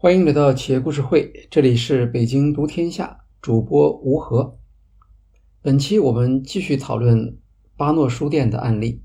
[0.00, 4.56] 欢迎来到企业故事会，这里是北京读天下主播吴和。
[5.60, 7.36] 本期我们继续讨论
[7.76, 9.02] 巴诺书店的案例，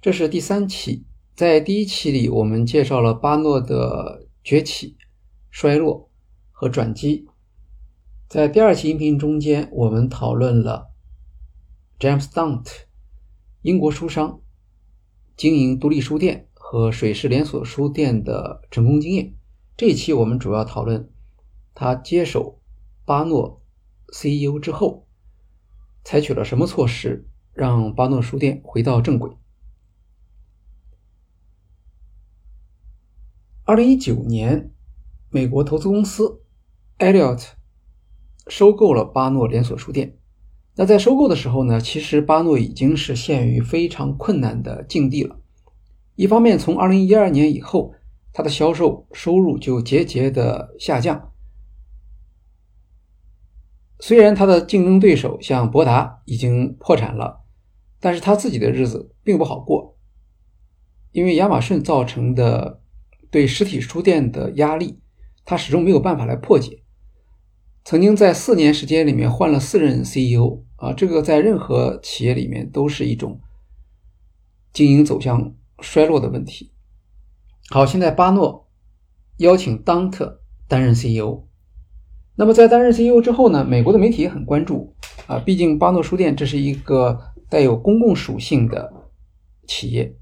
[0.00, 1.04] 这是第三期。
[1.34, 4.96] 在第一期里，我们介绍了巴诺的崛起、
[5.50, 6.08] 衰落
[6.52, 7.26] 和转机。
[8.28, 10.92] 在第二期音频中间，我们讨论了
[11.98, 12.68] James Dunt
[13.62, 14.40] 英国书商
[15.36, 19.34] 经营独立书店和水师连锁书店的成功经验。
[19.80, 21.08] 这一期我们主要讨论
[21.74, 22.60] 他接手
[23.06, 23.62] 巴诺
[24.10, 25.06] CEO 之后，
[26.04, 29.30] 采取了什么措施，让巴诺书店回到正轨。
[33.64, 34.70] 二零一九年，
[35.30, 36.42] 美国投资公司
[36.98, 37.52] Elliott
[38.48, 40.18] 收购了巴诺连锁书店。
[40.74, 45.40] 那在收购的时候呢，其实巴诺已经是陷于非常困难的境地了。
[46.16, 47.94] 一方面，从二零一二年以后。
[48.32, 51.32] 他的销售收入就节节的下降。
[53.98, 57.44] 虽然他的竞争对手像博达已经破产了，
[58.00, 59.98] 但是他自己的日子并不好过，
[61.12, 62.80] 因为亚马逊造成的
[63.30, 65.00] 对实体书店的压力，
[65.44, 66.82] 他始终没有办法来破解。
[67.84, 73.40] 曾经在四年时间里面换了四任 CEO 啊，这个在任何企业里面都是一种
[74.72, 76.72] 经营走向衰落的问题。
[77.72, 78.68] 好，现在巴诺
[79.36, 81.44] 邀请当特担任 CEO。
[82.34, 83.64] 那么在担任 CEO 之后呢？
[83.64, 84.92] 美国的媒体也很关注
[85.28, 87.16] 啊，毕竟巴诺书店这是一个
[87.48, 88.92] 带有公共属性的
[89.68, 90.12] 企业，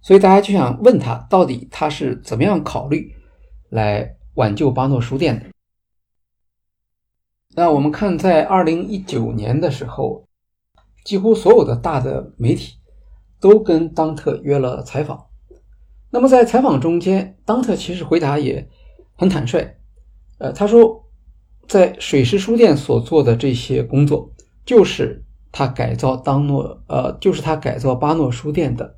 [0.00, 3.14] 所以大家就想问他，到底他是怎么样考虑
[3.68, 5.44] 来挽救巴诺书店的？
[7.54, 10.26] 那我们看，在二零一九年的时候，
[11.04, 12.78] 几乎所有的大的媒体
[13.38, 15.26] 都跟当特约了采访。
[16.14, 18.70] 那么在采访中间，当特其实回答也
[19.16, 19.78] 很坦率，
[20.38, 21.10] 呃，他说，
[21.66, 24.32] 在水师书店所做的这些工作，
[24.64, 28.96] 就是他改造当诺，呃，就是他改造巴诺书店的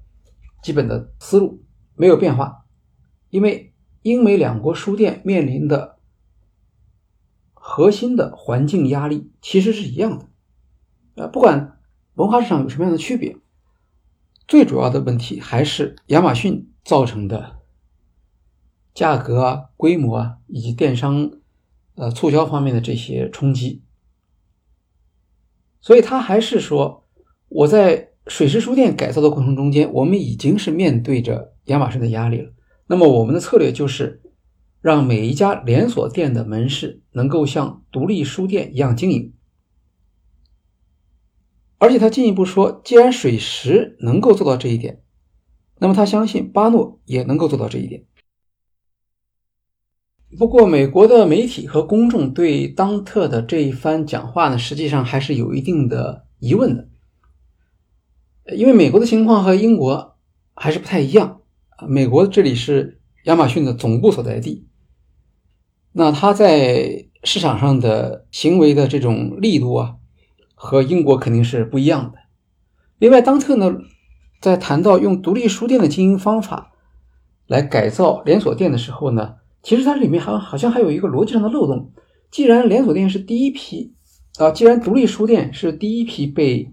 [0.63, 1.65] 基本的思路
[1.95, 2.67] 没有变化，
[3.31, 5.97] 因为英美两国书店面临的
[7.55, 10.29] 核心的环境压力其实是一样的，
[11.15, 11.79] 呃，不管
[12.13, 13.39] 文化市场有什么样的区别，
[14.47, 16.71] 最主要的问题还是亚马逊。
[16.87, 17.57] 造成的
[18.95, 21.33] 价格啊、规模啊以及电商
[21.97, 23.83] 呃促销方面的这些冲击，
[25.81, 27.05] 所以他还是说，
[27.49, 32.53] 我在水师书店改造的过程中间，我们已经是面对着亚马逊的压力了。
[32.87, 34.23] 那么我们的策略就是
[34.81, 39.35] 让每一家连锁店的门市能够像独立书店一样经营，
[41.79, 45.03] 而且他进一步说，既然水石能够做到这一点。
[45.79, 48.05] 那么他相信巴诺也能够做到这一点。
[50.39, 56.89] 不过，美国的媒体和公众对当特的这一番讲话呢，实际上还是有一定的疑问的，
[58.57, 60.17] 因为美国的情况和英国
[60.55, 61.41] 还是不太一样。
[61.87, 64.67] 美国这里是亚马逊的总部所在地，
[65.93, 69.97] 那他在市场上的行为的这种力度啊，
[70.55, 72.19] 和英国肯定是不一样的。
[72.99, 73.79] 另外，当特呢？
[74.41, 76.73] 在谈到用独立书店的经营方法
[77.47, 81.93] 来改造连锁店的时候呢，其实它里面还好像还有一个逻辑上的漏洞。
[82.31, 83.95] 既然连锁店是第一批
[84.39, 86.73] 啊，既然独立书店是第一批被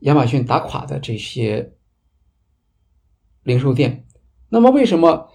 [0.00, 1.72] 亚马逊打垮的这些
[3.42, 4.04] 零售店，
[4.50, 5.28] 那么为什么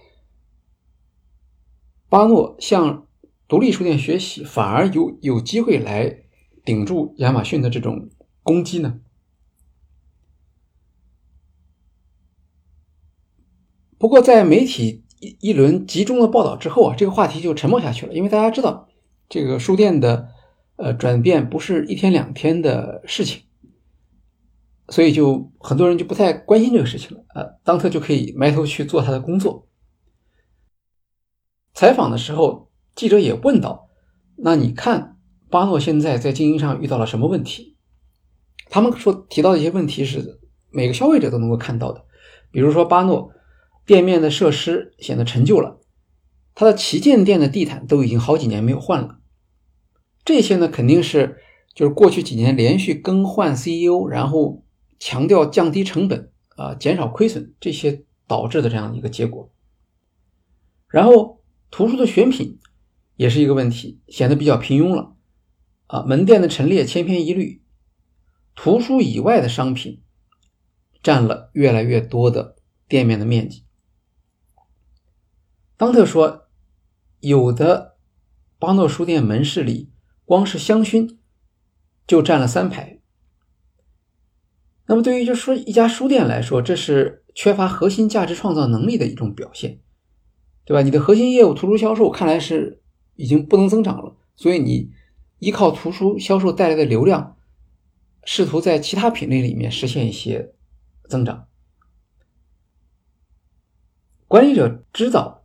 [2.08, 3.06] 巴诺向
[3.48, 6.22] 独立书店学习，反而有有机会来
[6.64, 8.08] 顶住亚马逊的这种
[8.42, 9.00] 攻击呢？
[13.98, 18.14] 不过，在媒体一一轮集中的报道之后啊，这个话题就沉默下去了。
[18.14, 18.88] 因为大家知道，
[19.28, 20.28] 这个书店的
[20.76, 23.42] 呃转变不是一天两天的事情，
[24.88, 27.24] 所以就很多人就不太关心这个事情了。
[27.34, 29.66] 呃，当特就可以埋头去做他的工作。
[31.74, 33.88] 采访的时候，记者也问到
[34.38, 35.16] ：“那你看
[35.50, 37.76] 巴诺现在在经营上遇到了什么问题？”
[38.70, 40.38] 他们说提到的一些问题是
[40.70, 42.04] 每个消费者都能够看到的，
[42.52, 43.32] 比如说巴诺。
[43.88, 45.80] 店面的设施显得陈旧了，
[46.54, 49.18] 它的旗舰店的地毯都已经好几年没有换了。
[50.26, 51.38] 这些呢，肯定是
[51.74, 54.62] 就是过去几年连续更换 CEO，然后
[54.98, 59.50] 强调降低成本啊，减少亏损这些导致的这样一个结果。
[60.88, 62.58] 然后图书的选品
[63.16, 65.14] 也是一个问题，显得比较平庸了
[65.86, 67.62] 啊，门店的陈列千篇一律，
[68.54, 70.02] 图书以外的商品
[71.02, 72.56] 占了越来越多的
[72.86, 73.64] 店面的面积。
[75.78, 76.48] 当特说，
[77.20, 77.96] 有的
[78.58, 79.92] 巴诺书店门市里，
[80.24, 81.16] 光是香薰
[82.04, 83.00] 就占了三排。
[84.86, 89.78] 那么，对于就说一家书店来说，这是缺乏核心价值创造能力的一种表现，
[90.64, 90.82] 对吧？
[90.82, 92.82] 你的核心业务图书销售看来是
[93.14, 94.90] 已经不能增长了，所以你
[95.38, 97.36] 依靠图书销售带来的流量，
[98.24, 100.54] 试图在其他品类里面实现一些
[101.08, 101.46] 增长。
[104.26, 105.37] 管理者知道，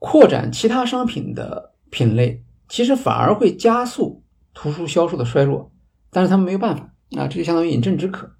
[0.00, 5.70] 扩展其他商品的品类，其实反而会加速图书销售的衰弱，
[6.10, 8.32] 但是他们没有办法啊，这就相当于饮鸩止渴。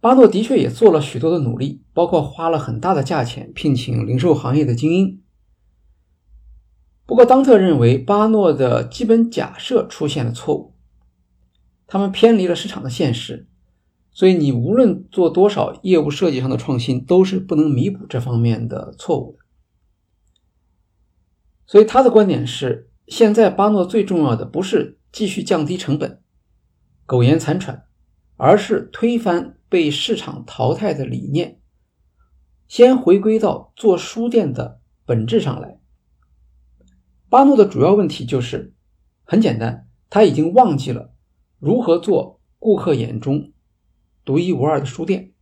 [0.00, 5.22] 巴诺的确也做了许多的努力，包括花了很大的价钱聘请零售行业的精英。
[7.06, 10.74] 不过，当特认为巴诺的基本假设出现了错误，
[11.86, 13.46] 他们偏离了市场的现实。
[14.10, 19.43] 所以，你无论做多少业务设计上的创新，都是不能弥补这方面的错误的。
[21.74, 26.22] 所以，他的观点是：现在巴诺最重要的不是继续降低成本、
[27.04, 27.86] 苟延残喘，
[28.36, 31.58] 而是推翻被市场淘汰的理念，
[32.68, 35.80] 先回归到做书店的本质上来。
[37.28, 38.72] 巴诺的主要问题就是
[39.24, 41.12] 很简单，他已经忘记了
[41.58, 43.50] 如何做顾客眼中。
[44.24, 45.32] 独一无二的书店。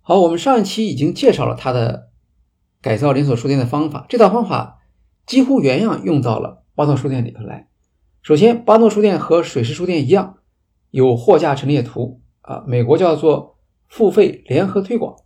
[0.00, 2.11] 好，我们上一期已经介绍了他的
[2.82, 4.80] 改造连锁书店的方法，这套方法
[5.24, 7.68] 几乎原样用到了巴诺书店里头来。
[8.22, 10.38] 首先，巴诺书店和水师书店一样，
[10.90, 13.58] 有货架陈列图啊，美国叫做
[13.88, 15.16] 付费联合推广。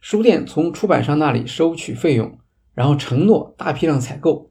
[0.00, 2.38] 书店从出版商那里收取费用，
[2.74, 4.50] 然后承诺大批量采购，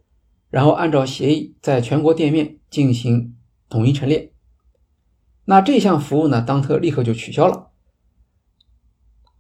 [0.50, 3.36] 然后按照协议在全国店面进行
[3.70, 4.34] 统一陈列。
[5.46, 6.42] 那这项服务呢？
[6.42, 7.72] 当特立刻就取消了。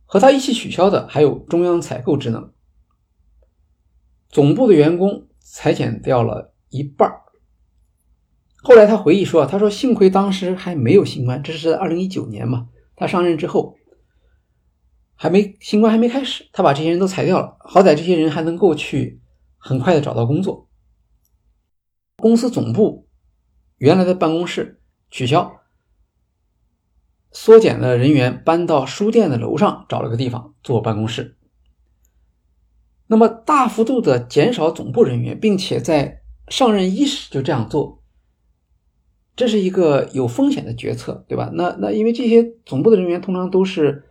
[0.05, 2.50] 和他一起取消的还有中央采购职能，
[4.31, 7.11] 总部的员工裁减掉了一半。
[8.63, 12.69] 后来他回忆说：“他说幸亏当时还没有新冠，这是在二零一九年嘛。
[12.95, 13.75] 他上任之后
[15.15, 17.57] 还没新冠还没开始，他把这些人都裁掉了。
[17.59, 19.19] 好歹这些人还能够去
[19.57, 20.69] 很快的找到工作。
[22.17, 23.07] 公司总部
[23.77, 24.79] 原来的办公室
[25.09, 25.59] 取消。”
[27.33, 31.37] 缩减了人员，搬到书店的楼上找了个地方做办公室。
[33.11, 38.01] 那么大幅度的减少总部人员，并且在上任伊始就这样做，
[39.35, 41.51] 这是一个有风险的决策，对吧？
[41.53, 44.05] 那那因为这些总部的人员通常都是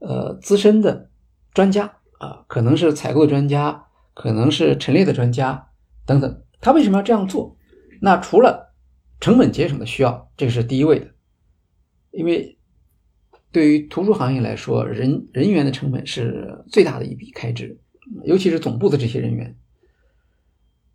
[0.00, 1.08] 呃资深的
[1.54, 5.68] 专家啊，可能是采购的专家，可能是陈列的专家
[6.04, 6.42] 等等。
[6.60, 7.56] 他为什么要这样做？
[8.02, 8.74] 那除了
[9.18, 11.06] 成本节省的需要，这是第一位的，
[12.10, 12.58] 因为。
[13.50, 17.78] 对于图书行业来说，人人员的成本是最大的一笔开支，
[18.24, 19.56] 尤其是总部的这些人员。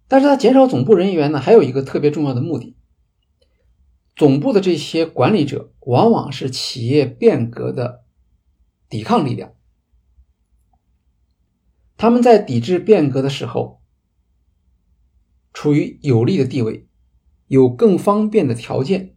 [0.08, 2.76] 但是他减少总部人员呢，还有一个特别重要的目的。
[4.16, 8.04] 总部的这些管理者往往是企业变革的
[8.90, 9.54] 抵抗力量，
[11.98, 13.82] 他们在抵制变革的时候
[15.54, 16.88] 处于有利的地位，
[17.48, 19.16] 有更方便的条件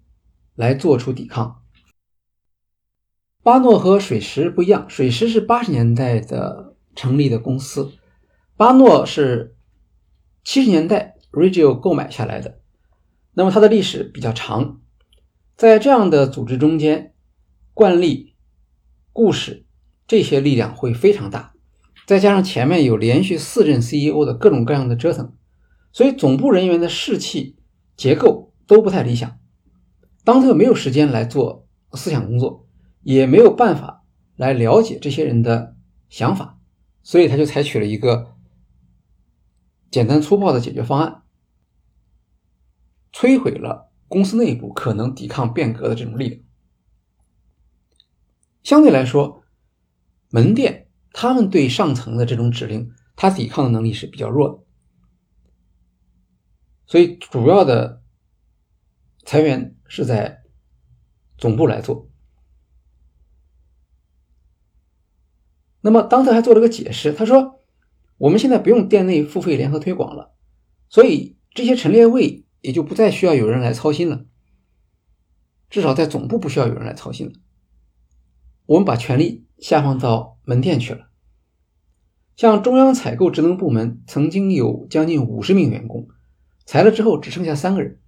[0.54, 1.62] 来做出抵抗。
[3.42, 7.92] 巴诺和水石不一样，水石是八十年代的成立的公司，
[8.56, 9.56] 巴诺是
[10.44, 12.60] 七十年代 Regio 购买下来的。
[13.34, 14.80] 那么它的历史比较长，
[15.56, 17.14] 在这样的组织中间，
[17.74, 18.34] 惯例、
[19.12, 19.66] 故事
[20.06, 21.54] 这些力量会非常大，
[22.06, 25.34] 再加上前面有连续四任 CEO 的各种各样的折腾，
[25.92, 27.56] 所以总部人员的士气
[27.96, 29.38] 结构都不太理想。
[30.24, 32.66] 当特没有时间来做思想工作。
[33.02, 34.04] 也没有办法
[34.36, 35.74] 来了解这些人的
[36.10, 36.58] 想法，
[37.02, 38.36] 所以他就采取了一个
[39.90, 41.22] 简单粗暴的解决方案，
[43.12, 46.42] 摧毁了公司内部可能抵抗变革的这种力量。
[48.62, 49.42] 相对来说，
[50.28, 54.64] 门店他们对上层的这种指令，他抵抗的能力是比较弱的，
[56.86, 58.02] 所以主要的
[59.24, 60.42] 裁员是在
[61.38, 62.09] 总部来做。
[65.82, 67.60] 那么，当特还做了个解释，他说
[68.18, 70.34] ：“我们现在不用店内付费联合推广了，
[70.90, 74.26] 所以这些陈列位也就不再需要有人来操心了。
[75.70, 77.32] 至少在总部不需要有人来操心了。
[78.66, 81.08] 我们把权力下放到门店去了。
[82.36, 86.08] 像中央采购职能部门曾经有将近五十名员工，
[86.66, 87.98] 裁了之后只剩下三个人。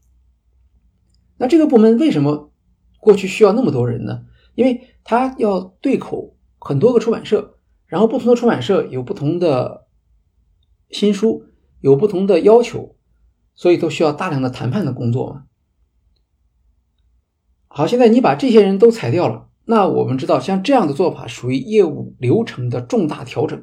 [1.38, 2.52] 那这个部门为什么
[2.98, 4.26] 过去需要那么多人呢？
[4.54, 7.58] 因为他要对口。”很多个出版社，
[7.92, 9.86] 然后不同的出版社有不同的
[10.88, 11.44] 新书，
[11.82, 12.96] 有不同的要求，
[13.54, 15.44] 所以都需要大量的谈判的工作嘛。
[17.68, 23.62] 好，现在你把这些人都裁掉了，那我们知道，像这样的做法属于业务流程的重大调整，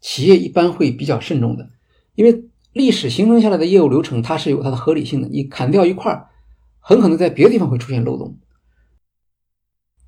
[0.00, 1.68] 企业一般会比较慎重的，
[2.14, 6.30] 因为历史形成下来的业务流程它是有它的合理性的，你砍掉一块儿，
[6.78, 8.38] 很可能在别的地方会出现漏洞。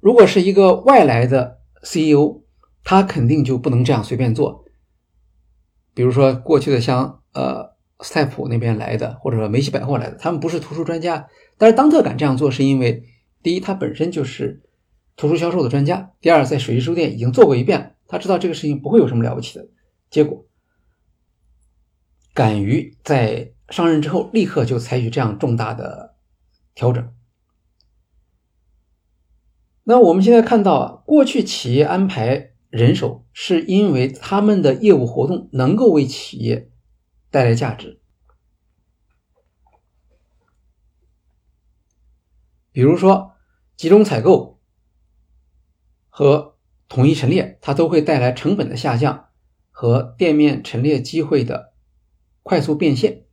[0.01, 2.43] 如果是一个外来的 CEO，
[2.85, 4.65] 他肯定就不能这样随便做。
[5.95, 11.29] 比如说过去的像呃斯泰普那边来的，或者说梅西百货来的，他们不是图书专家。
[11.57, 13.03] 但是当特敢这样做，是因为
[13.43, 14.63] 第一，他本身就是
[15.17, 19.69] 图书销售的专家；第二，在水石书店已经做过一遍，他知道这个事情不会有什么了不起的
[20.09, 20.47] 结果，
[22.33, 26.15] 敢于在上任之后立刻就采取这样重大的
[26.75, 27.13] 调整。
[29.91, 36.71] 那我们现在看到啊，过去企业安排人手是因为他们的业务活动能够为企业
[37.31, 37.99] 带来价值。
[42.71, 43.33] 比如说，
[43.79, 44.61] 集中采购
[46.11, 49.31] 和统一陈列，它都会带来成本的下降
[49.71, 51.73] 和店面陈列机会的
[52.43, 53.25] 快速变现。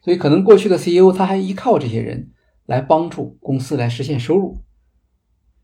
[0.00, 2.30] 所以，可能过去的 CEO 他还依靠这些人
[2.66, 4.62] 来帮助公司来实现收入。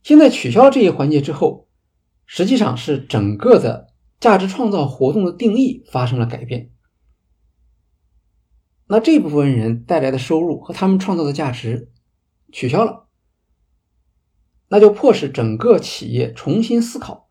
[0.03, 1.69] 现在取消这些环节之后，
[2.25, 6.71] 实际上是整个的价值创造活动的定义发生了改变。
[8.87, 11.91] 那这部分人带来的收入和他们创造的价值
[12.51, 13.09] 取消了，
[14.69, 17.31] 那就迫使整个企业重新思考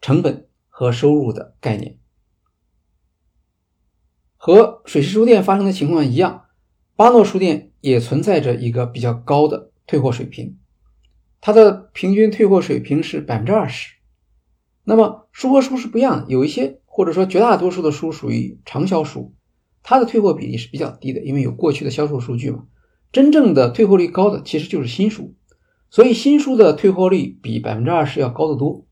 [0.00, 1.98] 成本和收入的概念。
[4.36, 6.47] 和水师书店发生的情况一样，
[6.98, 10.58] 巴诺书店也存在着一个比较高的退货水平，
[11.40, 13.94] 它的平均退货水平是百分之二十。
[14.82, 19.32] 那么书和书是不一样的，有一些或者说绝大多数的书属于畅销书。
[19.84, 22.64] 它的退货比例是比较低的，因为有过去的销售数据嘛。
[23.12, 25.36] 真正的退货率高的其实就是新书，
[25.90, 28.84] 所以新书的退货率比百分之二十要高得多。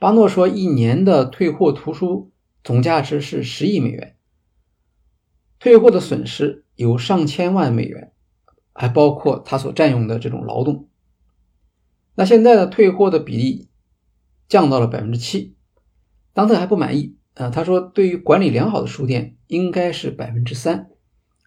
[0.00, 2.32] 巴诺说，一年的退货图书
[2.64, 4.16] 总价值是十亿美元，
[5.62, 8.10] 退货的损失有上千万美元，
[8.72, 10.88] 还包括他所占用的这种劳动。
[12.16, 13.68] 那现在呢退货的比例
[14.48, 15.54] 降到了百分之七，
[16.32, 17.16] 当特还不满意。
[17.34, 20.90] 啊，他说，对于管理良好的书店，应该是百分之三，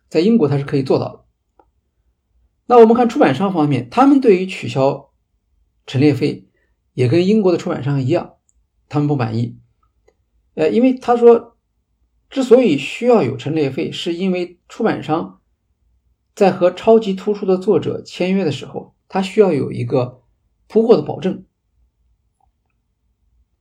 [0.08, 1.26] 在英国他是可以做到的。
[2.68, 5.12] 那我们看出版商方面，他们对于取消
[5.86, 6.48] 陈列费，
[6.94, 8.36] 也跟英国的出版商一样，
[8.88, 9.60] 他们不满意。
[10.54, 11.55] 呃，因为他说，
[12.36, 15.40] 之所以需要有陈列费，是因为出版商
[16.36, 20.22] 在和超级图书的作者签约的时候，他需要有一个
[20.68, 21.46] 铺货的保证。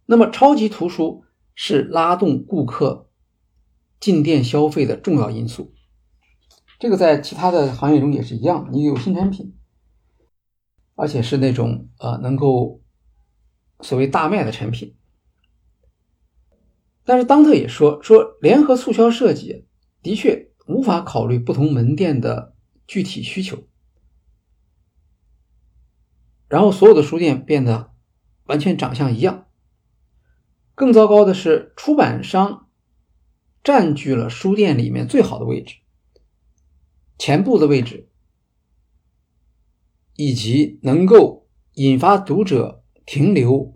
[0.07, 1.23] 那么超级图书。
[1.57, 3.09] 是拉动顾客
[4.01, 5.73] 进店消费的重要因素。
[6.81, 9.57] 这个在其他的行业中也是一样，你有新产品，
[10.97, 12.83] 而且是那种呃能够
[13.83, 14.97] 所谓大卖的产品。
[17.05, 19.67] 但是当特也说说，联合促销设计
[20.03, 22.55] 的确无法考虑不同门店的
[22.87, 23.67] 具体需求，
[26.49, 27.93] 然后所有的书店变得
[28.45, 29.47] 完全长相一样。
[30.75, 32.69] 更糟糕的是，出版商
[33.63, 35.77] 占据了书店里面最好的位置，
[37.19, 38.09] 前部的位置，
[40.17, 43.74] 以及能够引发读者停留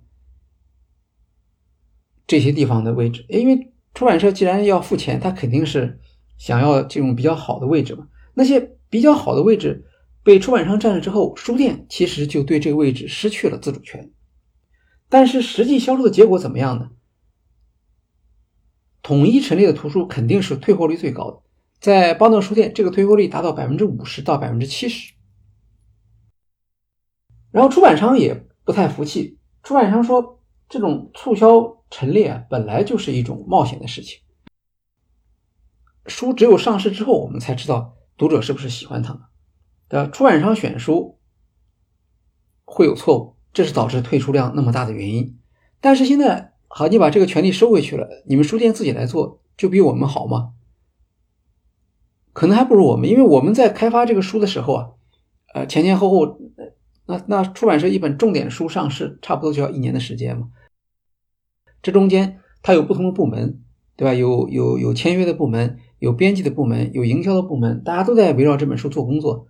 [2.28, 3.26] 这些地方的位置。
[3.28, 5.98] 因为出版社既然要付钱，他肯定是
[6.36, 8.06] 想要这种比较好的位置嘛。
[8.34, 9.84] 那些比较好的位置
[10.22, 14.12] 被出版商占了之后，书店其实就对这个位置失去了自主权。
[15.08, 16.90] 但是实际销售的结果怎么样呢？
[19.00, 21.40] 统一陈列的图书肯定是退货率最高的，
[21.80, 25.14] 在邦德书店，这个退货率达到百分之五十到百分之七十。
[27.50, 34.20] 然后出版商也不太服气，出版商说，这种促销陈列啊，本来就是一种冒险的事情。
[36.06, 39.30] 书只有上市之后，我们才知道读者是不是喜欢它
[39.88, 40.10] 的。
[40.10, 41.18] 出版商选书
[42.64, 43.38] 会有错误。
[43.50, 45.38] 这是导致退出量那么大的原因，
[45.80, 50.52] 但是现在好，你把这个权利收回去了，你们书店自己来做，就比我们好吗？
[52.34, 54.90] 可能还不如我们，因为我们在开发这个书的时候啊，
[55.54, 56.38] 呃，前前后后，
[57.06, 60.48] 那那出版社一本重点书上市，差不多就要一年的时间嘛。
[61.82, 63.62] 这中间它有不同的部门，
[63.96, 64.14] 对吧？
[64.14, 69.46] 有有有签约的部门，有编辑的部门，有营销的部门，大家都在围绕这本书做工作，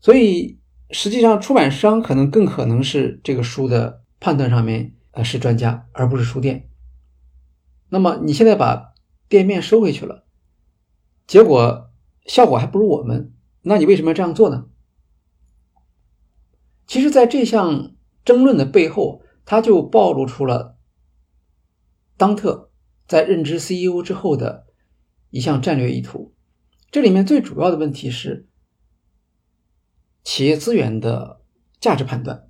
[0.00, 0.58] 所以。
[0.92, 6.68] 实际上出版商可能更可能是这个书的判断上面呃是专家，而不是书店。
[7.90, 8.92] 那么你现在把
[9.28, 10.24] 店面收回去了，
[11.28, 11.92] 结果
[12.26, 14.66] 效果还不如我们，那你为什么要这样做呢？
[16.88, 17.92] 其实，在这项
[18.24, 20.76] 争论的背后，它就暴露出了
[22.20, 22.70] 当特
[23.08, 24.66] 在任职 CEO 之后的
[25.30, 26.34] 一项战略意图。
[26.90, 28.46] 这里面最主要的问题是
[30.22, 31.40] 企业资源的
[31.80, 32.46] 价值判断。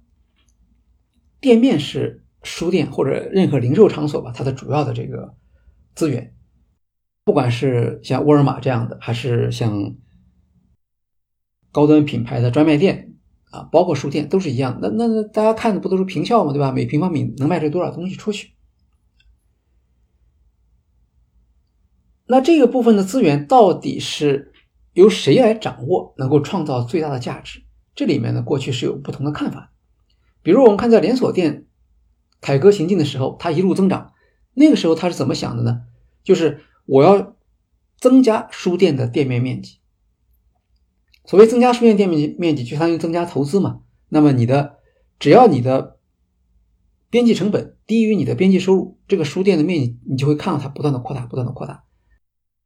[1.40, 5.36] 店面是书店或者任何零售场所吧，它的主要的这个
[5.94, 6.34] 资源，
[7.22, 9.94] 不管是像沃尔玛这样的，还是像
[11.70, 13.14] 高端品牌的专卖店
[13.52, 14.80] 啊，包括书店都是一样。
[14.82, 16.52] 那那那大家看的不都是平效吗？
[16.52, 16.72] 对吧？
[16.72, 18.50] 每平方米能卖出多少东西出去？
[22.30, 24.52] 那这个部分的资源到底是
[24.92, 27.64] 由谁来掌握，能够创造最大的价值？
[27.92, 29.72] 这里面呢，过去是有不同的看法。
[30.40, 31.66] 比如我们看在连锁店
[32.40, 34.12] 凯歌行进的时候，它一路增长，
[34.54, 35.80] 那个时候它是怎么想的呢？
[36.22, 37.34] 就是我要
[37.98, 39.78] 增加书店的店面面积。
[41.24, 43.80] 所谓增加书店店面面积，就相当于增加投资嘛。
[44.08, 44.76] 那么你的
[45.18, 45.96] 只要你的
[47.10, 51.82] 边际成本低于你的边际收入，这个书店的面积你就会看到它不断的扩大，不断的扩大。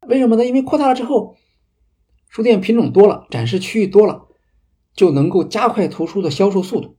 [0.07, 0.45] 为什么呢？
[0.45, 1.35] 因为扩大了之后，
[2.29, 4.27] 书店品种多了，展示区域多了，
[4.93, 6.97] 就能够加快图书的销售速度，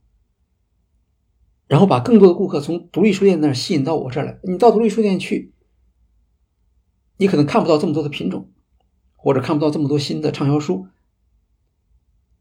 [1.67, 4.39] 然后把更多的顾客从独立书店那儿吸引到我这儿来。
[4.43, 5.53] 你到独立书店去，
[7.17, 8.51] 你可能看不到这么多的品种，
[9.15, 10.87] 或者看不到这么多新的畅销书，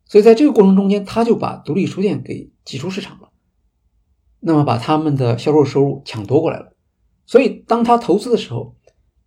[0.04, 3.30] 所以在这个过程中间，他就把独立书店给挤出市场了，
[4.40, 6.73] 那么把他们的销售收入抢夺过来了。
[7.26, 8.76] 所以当他投资的时候，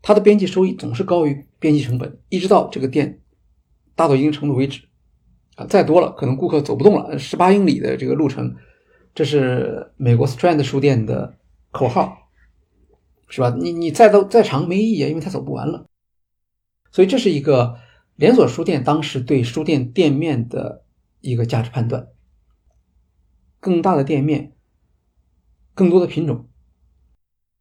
[0.01, 3.22] 它的边际收益总是高于边际成本，一直到这个店
[3.96, 4.82] 大到一定程度为止，
[5.56, 7.20] 啊，再多了可能顾客走不动了。
[7.20, 8.55] 十八英里的这个路程，
[9.14, 11.38] 这是美国 Strand 书店的
[11.72, 12.29] 口号，
[13.27, 13.55] 是吧？
[13.59, 15.85] 你你再都再长没意义，因为它走不完了。
[16.92, 17.77] 所以这是一个
[18.16, 20.83] 连锁书店当时对书店店面的
[21.22, 22.07] 一个价值判断：
[23.59, 24.53] 更大的店面，
[25.75, 26.49] 更多的品种。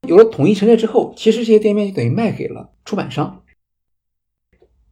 [0.09, 3.45] 有了统一陈列之后，其实这些店面就等于卖给了出版商，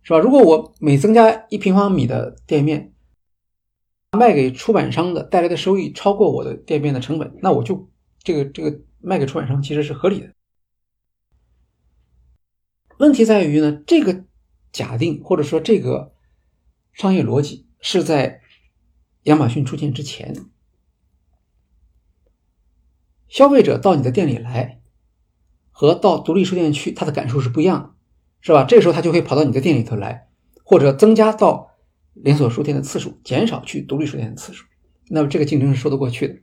[0.03, 0.19] 是吧？
[0.19, 2.93] 如果我每增加一平方米的店面，
[4.13, 7.91] 卖给出版商的带来的收益超过我的店面的成本，那我就
[8.23, 10.33] 这个这个卖给出版商其实是合理的。
[12.99, 14.25] 问题在于呢，这个
[14.71, 16.15] 假定或者说这个
[16.93, 18.41] 商业逻辑是在
[19.25, 20.35] 亚马逊出现之前，
[23.29, 24.76] 消费者到你的店里来。
[25.79, 27.91] 和到独立书店去，他的感受是不一样的，
[28.41, 28.65] 是吧？
[28.65, 30.27] 这个时候他就会跑到你的店里头来，
[30.65, 31.73] 或者增加到
[32.15, 34.65] 连锁书店的次数，减少去独立书店的次数。
[35.11, 36.37] 那么这个竞争是说得过去的。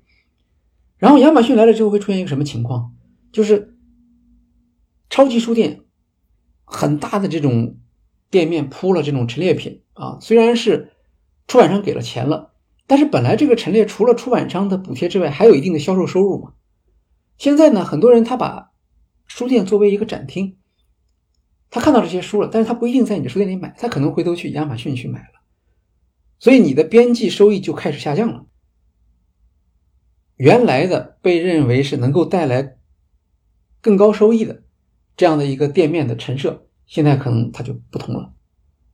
[1.00, 2.93] 然后亚马逊来了之后会出现一个什么情况？
[3.32, 3.76] 就是
[5.10, 5.82] 超级书店
[6.63, 7.78] 很大的这种
[8.30, 10.91] 店面铺了这种陈列品啊，虽然是
[11.48, 12.54] 出版商给了钱了，
[12.86, 16.54] 但是本来这个陈列除了出版商的补贴之外，还有一定的销售收入嘛。
[17.39, 18.73] 现在呢，很多人他把
[19.28, 20.58] 书店作为一个展厅，
[21.70, 25.42] 他看到这些书了，但是他不一定在你的书店里买，他可能回头去亚马逊去买了，
[26.40, 28.46] 所以你的边际收益就开始下降了。
[30.36, 32.78] 原来的被认为是能够带来
[33.82, 34.64] 更高收益的
[35.16, 38.34] 这样的一个店面的陈设，现在可能它就不同了。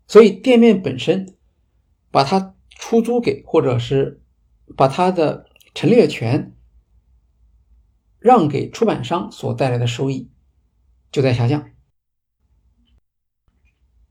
[0.08, 1.36] 所以店面本身
[2.12, 4.22] 把它出租给，或者是
[4.78, 6.56] 把它的陈列权。
[8.20, 10.30] 让给出版商所带来的收益
[11.12, 11.70] 就在下降。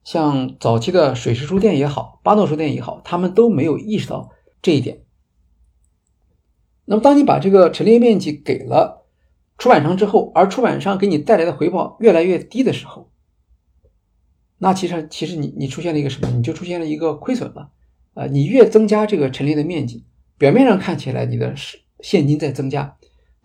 [0.02, 4.30] 像早期的水石书店也好，巴诺书店也好，他们都没有意识到
[4.62, 5.04] 这一点。
[6.86, 9.06] 那么，当你把这个陈列面积给了
[9.58, 13.12] 出版商之后，而出版商给你带来的回报越来越低的时候，
[14.56, 16.30] 那其实其实你你出现了一个什么？
[16.30, 17.70] 你就出现了一个亏损了。
[18.14, 20.04] 啊，你越增加这个陈列的面积，
[20.38, 21.54] 表面上看起来你的
[22.00, 22.97] 现金在增加。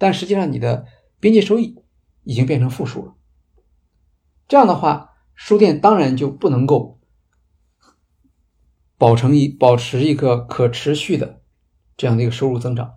[0.03, 0.85] 但实际上，你的
[1.21, 1.77] 边际收益
[2.25, 3.13] 已经变成负数了。
[4.49, 6.99] 这样的话，书店当然就不能够
[8.97, 11.41] 保成一保持一个可持续的
[11.95, 12.95] 这样的一个收入增长。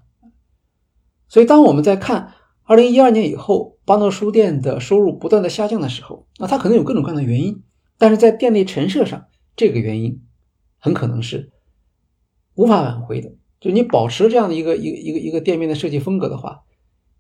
[1.29, 7.63] 所以，当我们在看二零一二年以后巴诺书店的收入不断的下降的时候，那它可能有各种各样的原因。
[7.99, 10.27] 但是在店内陈设上，这个原因
[10.79, 11.53] 很可能是
[12.57, 13.33] 无法挽回的。
[13.61, 16.65] 就你保持这样的一个一个一个一个店面的设计风格的话。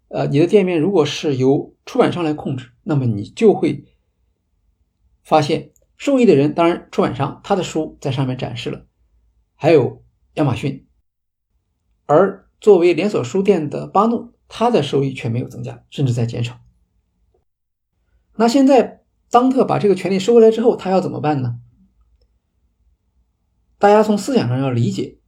[0.09, 3.85] 呃，你的店面如果是由出版商来控制，那么你就会
[5.25, 8.87] 发现受益的人，当然出版商他的书在上面展示了，
[9.55, 10.87] 还有亚马逊
[12.07, 16.61] 而作为连锁书店的巴诺，他的收益却没有增加，甚至在减少。
[18.37, 21.59] 那现在当特把这个权利收回来之后，他要怎么办呢？
[23.79, 25.19] 大家从思想上要理解，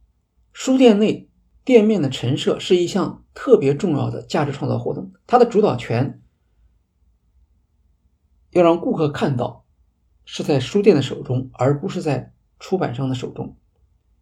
[0.53, 1.29] 书店内
[1.65, 6.21] 店面的陈设是一项特别重要的价值创造活动，它的主导权
[8.49, 9.65] 要让顾客看到
[10.25, 13.55] 是在书店的手中，而不是在出版商的手中。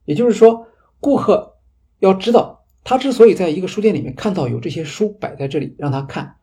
[0.06, 0.68] 也就是说，
[1.00, 1.58] 顾客
[1.98, 6.36] 要知道，他之所以在一个书店里面看到有这些书摆在这里让他看。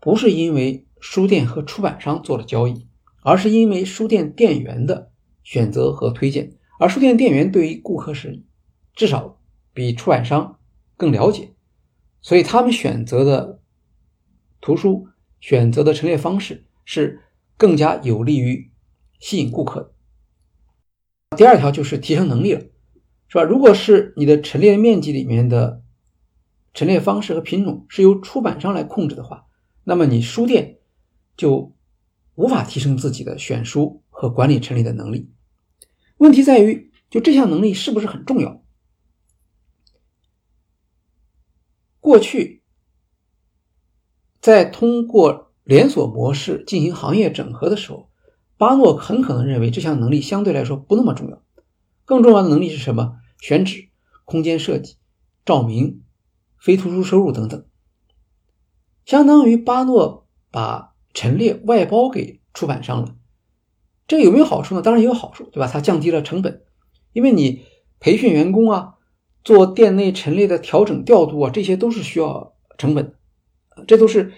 [0.00, 2.88] 不是因为书店和出版商做了交易，
[3.22, 6.56] 而是因为书店店员的选择和推荐。
[6.78, 8.42] 而书店店员对于顾客是
[8.94, 9.38] 至少
[9.74, 10.58] 比出版商
[10.96, 11.52] 更了解，
[12.22, 13.60] 所以他们选择的
[14.60, 15.08] 图书、
[15.40, 17.20] 选择的陈列方式是
[17.58, 18.70] 更加有利于
[19.18, 21.36] 吸引顾客的。
[21.36, 22.60] 第二条就是提升能力了，
[23.28, 23.42] 是吧？
[23.42, 25.82] 如果是你的陈列面积里面的
[26.72, 29.46] 陈列方式和品种是由出版商来控制的话，
[29.82, 30.78] 那么你书店
[31.36, 31.74] 就
[32.36, 35.32] 无法提升自己的选书和管理陈列的能力。
[36.18, 38.63] 问题在于，就这项能力是不是很重要？
[42.04, 42.62] 过去
[44.38, 48.10] 在通过连锁模式进行行业整合的时候，
[48.58, 51.42] 巴诺很可能认为这项能力相对来说不那么重要。
[52.04, 53.16] 更重要的能力是什么？
[53.40, 53.88] 选址、
[54.26, 54.96] 空间设计、
[55.46, 56.02] 照明、
[56.58, 57.64] 非图书收入等等。
[59.06, 63.16] 相当于巴诺把陈列外包给出版商了，
[64.06, 64.82] 这有没有好处呢？
[64.82, 65.70] 当然也有好处，对吧？
[65.72, 66.64] 它降低了成本，
[67.14, 67.64] 因为你
[67.98, 68.93] 培训员工啊，
[69.44, 73.14] 做店内陈列的调整调度啊，这些都是需要成本，
[73.86, 74.32] 这都是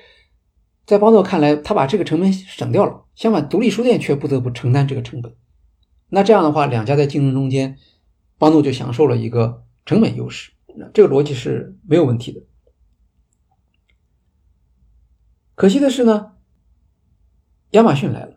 [0.84, 3.04] 在巴诺看来，他把这个成本省掉了。
[3.14, 5.34] 相反，独立书店却不得不承担这个成本。
[6.08, 7.78] 那这样的话，两家在竞争中间，
[8.36, 10.52] 巴诺就享受了一个成本优势，
[10.92, 12.42] 这个逻辑是没有问题的。
[15.54, 16.32] 可惜的是呢，
[17.70, 18.36] 亚马逊来了。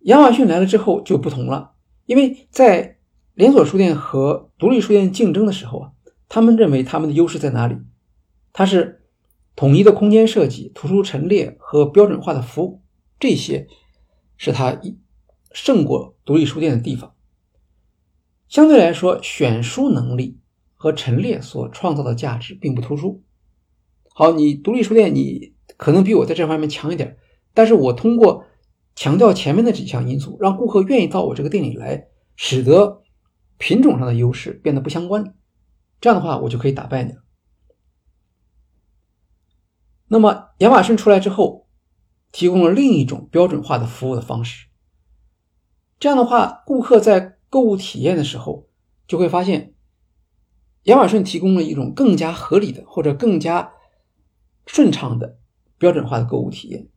[0.00, 1.72] 亚马逊来了之后就不同了，
[2.04, 2.98] 因为在
[3.34, 5.92] 连锁书店和独立书店竞争的时候啊，
[6.28, 7.76] 他们认为他们的优势在哪里？
[8.52, 9.02] 它是
[9.56, 12.82] 统一的空间设计、图书陈列和标准化的服务，
[13.18, 13.66] 这些
[14.36, 14.80] 是它
[15.52, 17.14] 胜过独立书店的地方。
[18.48, 20.38] 相对来说，选书能力
[20.74, 23.22] 和陈列所创造的价值并不突出。
[24.14, 25.52] 好，你独立书店你。
[25.76, 27.16] 可能比我在这方面强一点，
[27.52, 28.44] 但是我通过
[28.94, 33.02] 强调前面的几项因素，让顾客愿意到我这个店里来，使得
[33.58, 35.34] 品种上的优势变得不相关，
[36.00, 37.22] 这样的话我就可以打败你了。
[40.08, 41.66] 那么亚马逊出来之后，
[42.32, 44.66] 提供了另一种标准化的服务的方式，
[45.98, 48.68] 这样的话，顾客在购物体验的时候
[49.06, 49.74] 就会发现，
[50.84, 53.72] 亚马逊提供了一种更加合理的或者更加
[54.66, 55.38] 顺畅的。
[55.76, 56.88] 标准化的购物体验，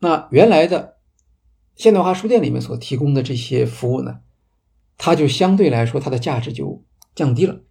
[0.00, 0.96] 那原来的
[1.76, 4.20] 现代化书店里面所提供的这些服务呢，
[5.02, 6.84] 它就相对来说它的价值就
[7.14, 7.62] 降低了。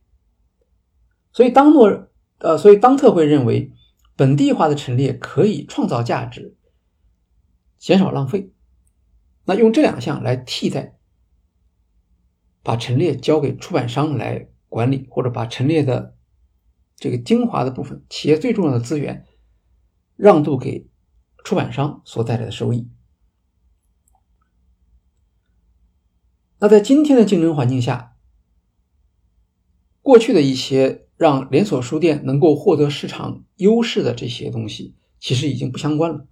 [1.31, 3.71] 所以当诺呃，所以当特会认为
[4.15, 6.57] 本地化的陈列可以创造价值，
[7.77, 8.51] 减少浪费。
[9.45, 10.97] 那用这两项来替代，
[12.63, 16.15] 把陈列交给出版商来管理，或者把陈列的
[16.95, 19.27] 这个精华的部分，企业最重要的资源。
[20.15, 20.85] 让渡给
[21.45, 22.89] 出版商所带来的收益。
[26.59, 28.15] 那在今天的竞争环境下，
[30.01, 36.25] 过去的一些让连锁书店能够获得市场优势的这些东西，其实已经不相关了。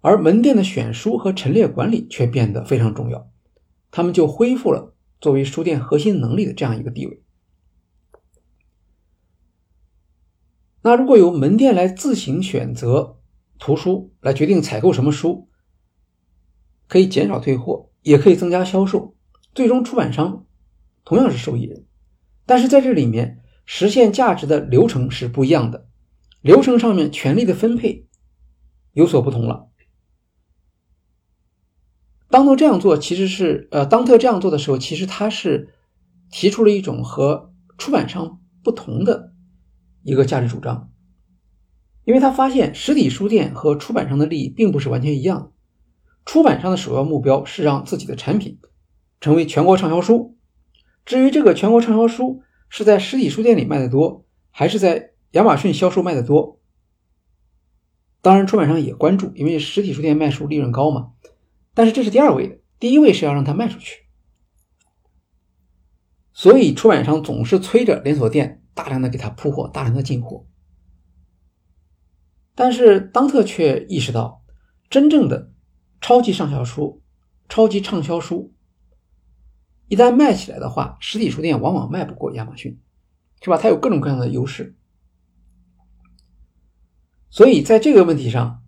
[0.00, 3.28] 而门店的选书和陈列管理却变得非常重要，
[3.90, 7.22] 他们就恢复了作为书店核心能力的这样一个地位。
[10.82, 13.18] 那如果由门店来自行选择
[13.58, 15.48] 图书，来决定采购什么书，
[16.86, 19.14] 可以减少退货，也可以增加销售，
[19.54, 20.46] 最终出版商
[21.04, 21.84] 同样是受益人。
[22.44, 25.86] 但是在这里面实现价值的流程是不一样的，
[26.40, 28.06] 流程上面权力的分配
[28.92, 29.68] 有所不同了。
[32.28, 35.74] 当特这样做，其实是呃，当特这样做的时候，其实他是
[36.30, 39.32] 提出了一种和出版商不同的。
[40.02, 40.92] 一个价值主张，
[42.04, 45.52] 因为他发现实体书店和出版商的利益并不是完全一样的。
[46.26, 48.58] 出版商的首要目标是让自己的产品
[49.20, 50.36] 成为全国畅销书。
[51.06, 56.60] 至于这个全国畅销书是在实体书店里卖的多，还是在亚马逊销售卖的多，
[58.20, 61.12] 当然出版商也关注，因为实体书店卖书利润高嘛。
[61.72, 64.02] 但是这是第二位的，第一位是要让它卖出去。
[66.32, 70.44] 所以出版商总是催着连锁店大量的给他铺货，大量的进货。
[72.54, 74.42] 但是当特却意识到，
[74.90, 75.52] 真正的
[76.06, 77.02] 超级畅销书、
[77.48, 78.54] 超级畅销书，
[79.88, 82.80] 一旦卖起来的话，实体书店往往卖不过亚马逊，
[83.42, 83.58] 是吧？
[83.58, 84.76] 它有各种各样的优势。
[87.28, 88.62] 所以在这个问题上，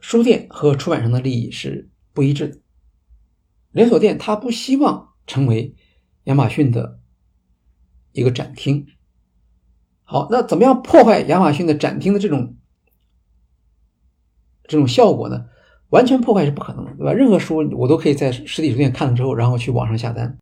[0.00, 2.60] 书店和出版商的利益是不一致的。
[3.70, 5.76] 连锁店它不希望成为
[6.24, 6.98] 亚马逊的
[8.10, 8.84] 一个展厅。
[10.02, 12.56] 好，那怎么样破坏亚马逊的展厅的这种
[14.64, 15.46] 这种效果呢？
[15.90, 17.12] 完全破坏是不可能的，对吧？
[17.12, 20.38] 任何书我都可以在实体书店看了之后，然后去网上下单。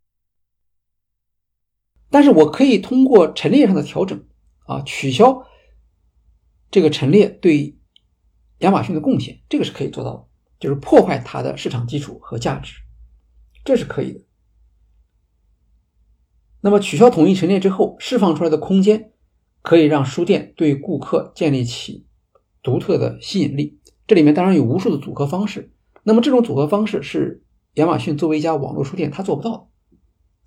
[2.11, 4.25] 但是我可以通过陈列上的调整
[4.67, 5.47] 啊，取消。
[6.71, 7.79] 这个陈列对
[8.59, 10.27] 亚马逊的贡献，这个是可以做到的，
[10.59, 12.75] 就是破坏它的市场基础和价值，
[13.65, 14.21] 这是可以的。
[16.61, 19.13] 那么取消统一陈列之后，释放出来的空间，
[19.63, 22.07] 可以让书店对顾客建立起
[22.63, 23.79] 独特的吸引力。
[24.07, 25.73] 这里面当然有无数的组合方式，
[26.05, 27.43] 那么这种组合方式是
[27.75, 29.71] 亚马逊作为一家网络书店它做不到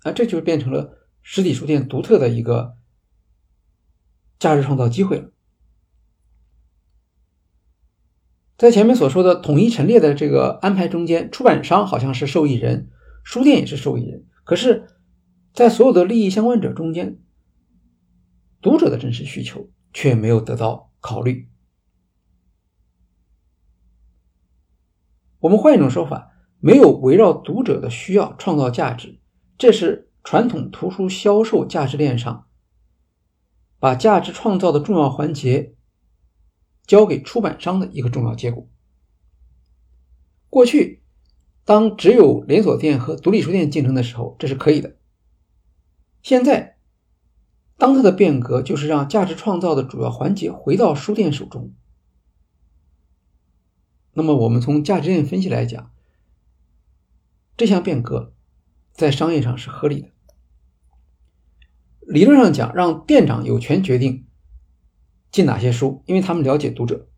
[0.02, 2.76] 的，啊，这就变成了实体书店独特的一个
[4.38, 5.30] 价值创造机会了。
[8.56, 12.90] 在前面所说的统一陈列的这个安排中间，出版商好像是受益人，
[13.22, 14.24] 书店也是受益人。
[14.44, 14.86] 可是，
[15.52, 17.18] 在所有的利益相关者中间，
[18.62, 21.49] 读者的真实需求却没有得到考虑。
[25.40, 29.18] 我们换一种说法，没有围绕读者的需要创造价值，
[29.58, 32.46] 这是传统图书销售价值链上
[33.78, 35.74] 把价值创造的重要环节。
[36.86, 38.66] 交给出版商的一个重要结果。
[40.48, 41.04] 过去，
[41.64, 44.96] 当只有连锁店和独立书店竞争的时候，这是可以的。
[46.20, 46.78] 现在，
[47.76, 51.72] 当它的变革就是让价值创造的主要环节回到书店手中。
[54.12, 55.92] 那么，我们从价值链分析来讲，
[57.56, 58.34] 这项变革
[58.92, 60.08] 在商业上是合理的。
[62.00, 64.26] 理论上讲，让店长有权决定。
[65.30, 66.02] 进哪些书？
[66.06, 67.08] 因为他们了解读者，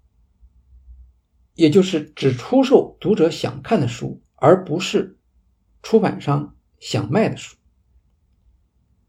[1.55, 5.19] 也就是只出售读者想看的书，而不是
[5.83, 7.57] 出版商想卖的书。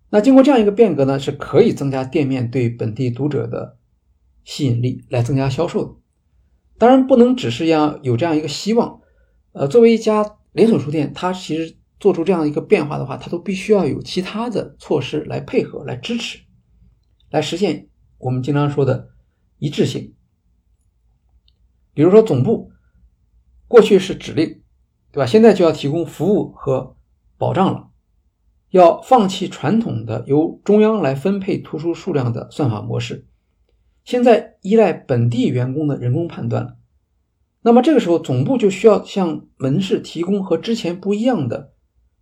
[0.09, 3.77] 那经过这样一个变革呢，是可以增加店面对本地读者的
[4.45, 5.99] 吸引力，来增加销售的。
[6.77, 9.01] 当然，不能只是要有这样一个希望。
[9.53, 16.39] 呃，作为一家连锁书店，它其实做出这样一个变化的话，它都必须要有其他的措施来配合、来支持、
[17.29, 17.87] 来实现。
[18.17, 19.09] 我们经常说的
[19.59, 20.15] 一致性，
[21.93, 22.71] 比如说总部
[23.67, 24.61] 过去是指令，
[25.11, 25.25] 对吧？
[25.25, 26.95] 现在就要提供服务和
[27.37, 27.89] 保障了，
[28.69, 33.27] 要放弃传统的由中央来分配图书数量的算法模式，
[34.03, 36.77] 现在依赖本地员工的人工判断了。
[37.61, 41.73] 那么这个时候，总部就需要向门市提供和之前不一样的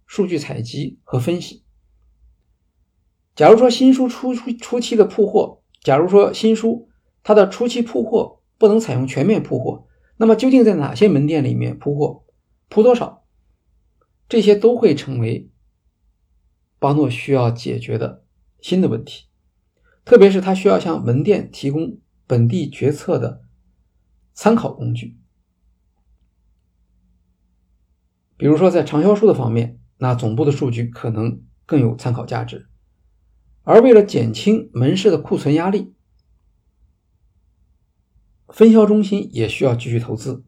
[0.06, 1.64] 数据采集和分析。
[3.36, 6.90] 假如说新书初初初期的铺货，假如说新书
[7.24, 12.24] 它的初期铺货不能采用全面铺货，那么究竟在哪些门店里面铺货，
[12.70, 13.24] 铺多少，
[14.30, 15.50] 这些都会成为
[16.78, 18.24] 巴诺需要解决的
[18.60, 19.26] 新的问题。
[20.04, 23.44] 特别是他需要向门店提供本地决策的
[24.34, 25.18] 参考工具，
[28.38, 32.68] 比如说在畅销书的方面，那总部的数据可能更有参考价值。
[33.64, 35.94] 而为了减轻门市的库存压力，
[38.48, 40.44] 分销中心也需要继续投资，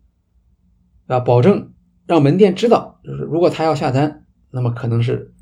[1.06, 1.74] 啊，保证
[2.08, 5.36] 让门店知道，就是如果他要下单，那么可能是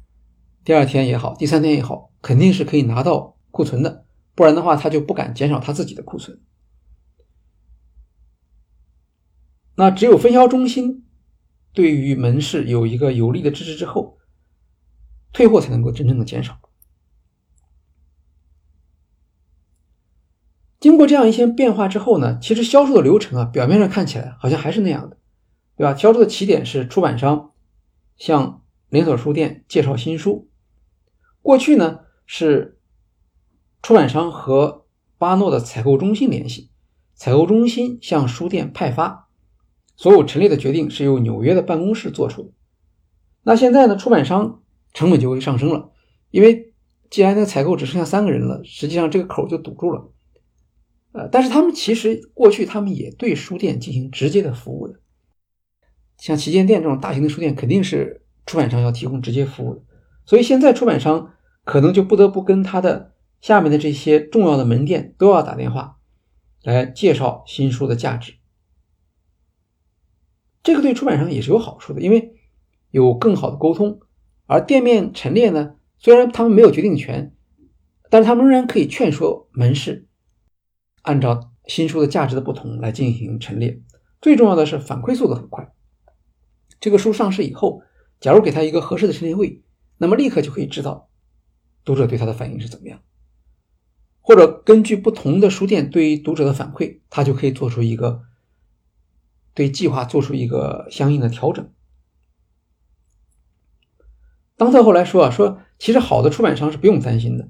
[0.65, 6.41] 第二天也好，第三天也好，肯定是可以拿到库存的，不然的话他就不敢减少他自己的库存。
[9.75, 11.05] 那只有分销中心
[11.73, 14.17] 对于门市有一个有力的支持之后，
[15.31, 16.59] 退货才能够真正的减少。
[20.79, 25.17] 经过这样一些变化之后呢，其实销售的流程啊，表面上看起来好像还是那样的，
[25.75, 25.95] 对吧？
[25.95, 27.53] 销售的起点是出版商
[28.17, 30.49] 向连锁书店介绍新书，
[31.41, 32.79] 过去呢是
[33.82, 34.86] 出版商和
[35.17, 36.70] 巴诺的采购中心联系，
[37.15, 39.28] 采购中心向书店派发，
[39.96, 42.54] 所有陈列的决定是由纽约的办公室做出。
[43.44, 44.62] 那现在呢，出版商
[44.94, 45.91] 成本就会上升了，
[46.30, 46.74] 因为
[47.10, 50.12] 既然那采购只剩下三个人了，实际上这个口就堵住了。
[51.13, 55.00] 呃，但是他们其实过去他们也对书店进行直接的服务的，
[56.17, 59.82] 像旗舰店这种大型的书店肯定是出版商要提供直接服务的，
[60.26, 61.34] 所以现在出版商
[61.65, 65.97] 可能就不得不跟他的下面的这些重要的门店都要打电话
[66.63, 68.36] 来介绍新书的价值。
[70.63, 72.36] 这个对出版商也是有好处的，因为
[72.91, 73.99] 有更好的沟通，
[74.45, 77.36] 而店面陈列呢，虽然他们没有决定权，
[78.10, 80.08] 但是他们仍然可以劝说门市
[81.01, 83.82] 按照新书的价值的不同来进行陈列。
[84.21, 85.73] 最重要的是反馈速度很快。
[86.80, 87.82] 这个书上市以后，
[88.19, 89.63] 假如给他一个合适的陈列位，
[89.97, 91.10] 那么立刻就可以知道
[91.84, 93.01] 读者对他的反应是怎么样，
[94.21, 98.23] 或者根据不同的书店对于读者的反馈，他就可以做出一个
[99.53, 101.69] 对计划做出一个相应的调整。
[104.55, 107.49] 当特后来说啊，说其实好的出版商是不用担心的。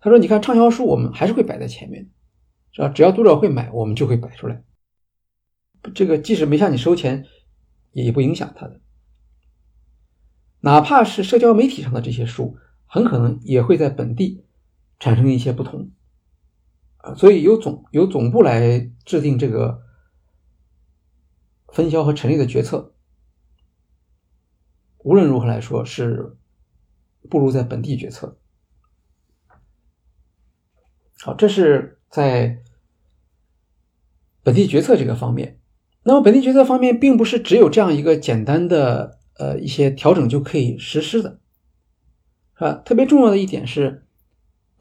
[0.00, 2.10] 他说：“你看畅销书，我们还是会摆在前面，
[2.72, 2.88] 是吧？
[2.88, 4.64] 只要读者会买，我们就会摆出来。”
[5.94, 7.24] 这个即使没向你收钱，
[7.92, 8.80] 也不影响他的。
[10.62, 14.44] 哪怕是社交媒体上的这些书，很可能也会在本地
[15.02, 15.90] 产生一些不同
[16.98, 17.12] 啊。
[17.16, 19.82] 所以由总由总部来制定这个
[21.72, 22.94] 分销和陈列的决策，
[24.98, 26.36] 无论如何来说是
[27.28, 28.38] 不如在本地决策。
[31.18, 32.62] 好，这是在
[34.44, 35.58] 本地决策这个方面。
[36.04, 41.40] 那么，本地决策方面并不是只有这样一个简单的呃一些调整就可以实施的，
[42.56, 42.74] 是吧？
[42.84, 44.01] 特别重要的一点是，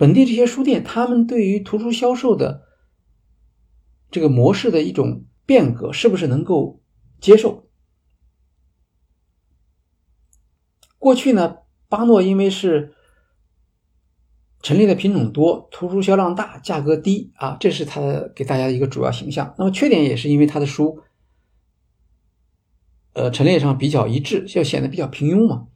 [0.02, 2.64] 本地这些书店他们对于图书销售的
[4.10, 6.82] 这个模式的一种变革，是不是能够
[7.20, 7.68] 接受？
[10.98, 12.96] 过去呢，巴诺因为是。
[14.64, 18.02] 陈列的品种多，图书销量大，价格低啊，这是它
[18.36, 19.56] 给大家的一个主要形象。
[19.58, 21.00] 那么缺点也是因为它的书，
[23.14, 25.68] 呃，陈列上比较一致，要显得比较平庸嘛。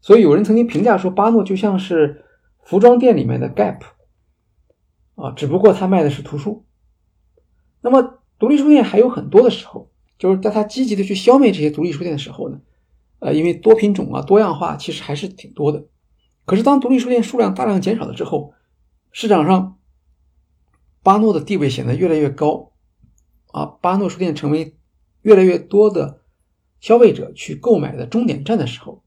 [0.00, 2.24] 所以有人曾经评价说，巴诺就像是
[2.62, 3.80] 服装店里面的 Gap
[5.14, 6.64] 啊，只不过他卖的是图书。
[7.80, 12.60] 那么独立书店还有很多的时候，就是在他积极的去消灭这些独立书店的时候呢，
[13.18, 15.86] 呃，因为多品种啊，多样化其实还是挺多的。
[16.44, 18.54] 可是，当独立书店数量大量减少了之后，
[19.12, 19.78] 市场上
[21.02, 22.72] 巴诺的地位显得越来越高，
[23.52, 24.76] 啊，巴诺书店成为
[25.22, 26.22] 越来越多的
[26.80, 29.04] 消费者去购买的终点站的时候，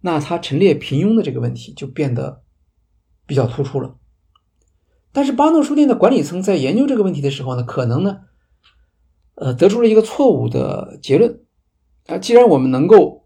[0.00, 2.42] 那它陈列平庸的这个问题就变得
[3.28, 3.96] 比较突出了。
[5.12, 8.22] 但是，巴诺书店的管理层在研究这个问题的时候呢，可能呢，
[9.36, 11.44] 呃，得出了一个错误的结论，
[12.06, 13.18] 啊，既然我们能够。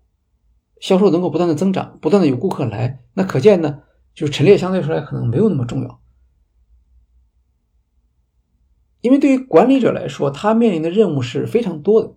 [0.80, 3.84] 销售能够不断的增长，不断的有顾客来，那可见呢，
[4.16, 6.00] 就是陈列相对说来可能没有那么重要，
[9.00, 12.08] 因为对于管理者来说，他面临的任务是非常多的，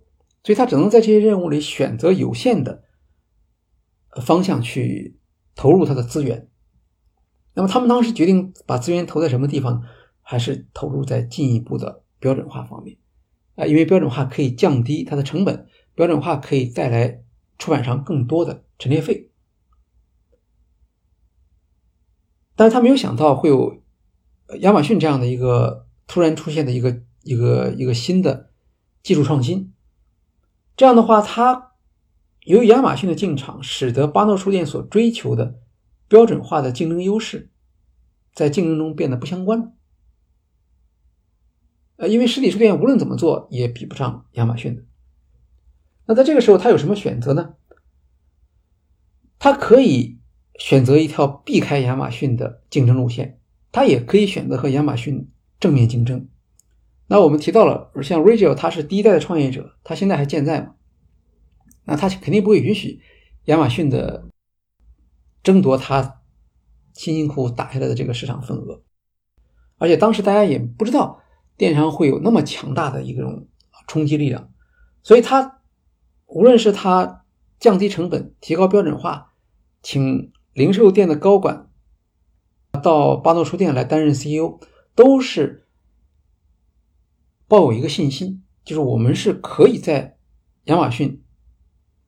[0.44, 2.84] 所以他只能在这些任务里选择有限的
[4.20, 5.20] 方向去
[5.54, 6.50] 投入他的资源。
[7.56, 9.82] 那么他们当时决定把资源投在什么地方，
[10.22, 12.98] 还是投入在进一步的标准化方面
[13.56, 17.22] 啊，因为标准化可以降低它的成本，标准化可以带来。
[17.58, 19.30] 出版商更多的陈列费，
[22.54, 23.82] 但是他没有想到会有
[24.60, 28.52] 亚马逊这样的一个突然出现的一个一个一个新的
[29.02, 29.72] 技术创新。
[30.76, 31.72] 这样的话，他
[32.42, 35.62] 由于亚马逊的进场，使得巴诺书店所追求的
[36.08, 37.50] 标准化的竞争优势，
[38.34, 39.72] 在竞争中变得不相关了。
[41.98, 44.84] 呃，因为实体书店无论怎么做也比不上亚马逊的。
[46.06, 47.56] 那在这个时候，他有什么选择呢？
[49.40, 50.20] 他可以
[50.60, 53.40] 选择一条避开亚马逊的竞争路线，
[53.72, 56.28] 他也可以选择和亚马逊正面竞争。
[57.08, 60.76] 那我们提到了，像 Rachel，他是第一代的创业者，他现在还健在嘛？
[61.86, 63.00] 那他肯定不会允许
[63.46, 64.28] 亚马逊的
[65.46, 66.22] 争夺他
[66.92, 68.84] 辛辛苦苦打下来的这个市场份额。
[69.78, 71.22] 而且当时大家也不知道
[71.56, 73.48] 电商会有那么强大的一种
[73.88, 74.52] 冲击力量，
[75.02, 75.54] 所以他。
[76.28, 77.24] 无论是他
[77.60, 79.34] 降低成本、提高标准化，
[79.84, 81.70] 请零售店的高管
[82.82, 84.60] 到巴诺书店来担任 CEO，
[84.96, 85.68] 都是
[87.48, 90.18] 抱有一个信心，就是我们是可以在
[90.64, 91.24] 亚马逊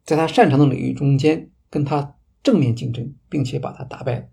[0.04, 2.16] 在他擅长的领域中间跟他
[2.48, 4.32] 正面竞争，并且把他打败。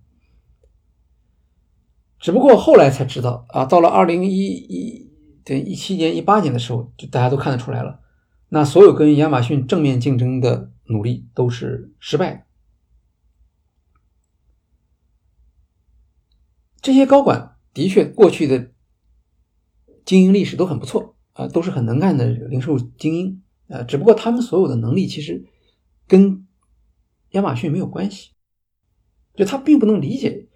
[2.20, 5.10] 只不过后来才知道啊，到了二零一一
[5.44, 7.98] 对一七年、一八年的时候，就大家都看得出来了。
[8.50, 12.42] 那所有跟亚马逊正面竞争的努力都是失败的。
[16.80, 18.70] 这些高管的确过去的
[20.04, 23.82] 经营历史都很不错啊，都是很能干的零售精英啊。
[23.82, 25.44] 只不过他们所有的能力其实
[26.06, 26.43] 跟
[27.34, 28.32] 亚马逊没有关系，
[29.36, 30.48] 就他并不能理解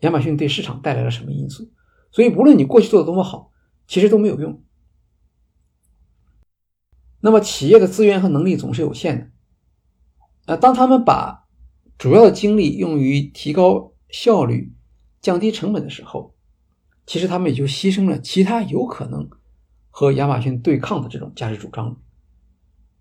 [0.00, 1.72] 亚马逊对市场带来了什么因素。
[2.12, 3.50] 所以，无论你过去做的多么好，
[3.86, 4.62] 其实都没有用。
[7.20, 9.30] 那么，企业的资源和能力总是有限的。
[10.46, 11.48] 呃，当他们把
[11.98, 14.72] 主要的精力用于提高效率、
[15.20, 16.34] 降低成本的时候，
[17.06, 19.28] 其实他们也就牺牲了其他有可能
[19.90, 22.00] 和亚马逊对抗的这种价值主张。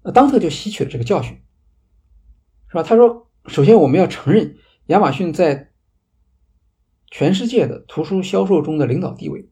[0.03, 1.41] 那当特就吸取了这个教训，
[2.70, 2.84] 是吧？
[2.84, 4.55] 他说：“首先，我们要承认
[4.88, 5.72] 亚马逊在
[7.09, 9.49] 全世界的图书销售中的领导地位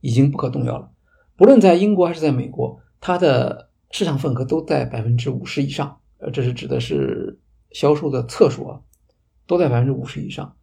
[0.00, 0.90] 已经不可动摇了。
[1.36, 6.00] 不论在英国还是在美国，它的市场份额都在百分之五十以上。
[6.18, 7.40] 呃，这是指的是
[7.72, 8.80] 销售的册数啊，
[9.46, 10.56] 都在百分之五十以上。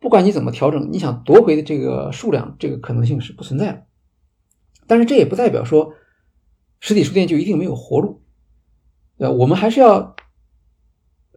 [0.00, 3.86] 不管你怎么调整，你想夺回的这个数量，这个可能性是不存在的。
[4.88, 5.94] 但是这也不代表说
[6.80, 8.22] 实体书店就一定没有活路。
[9.18, 10.16] 呃，我们还是要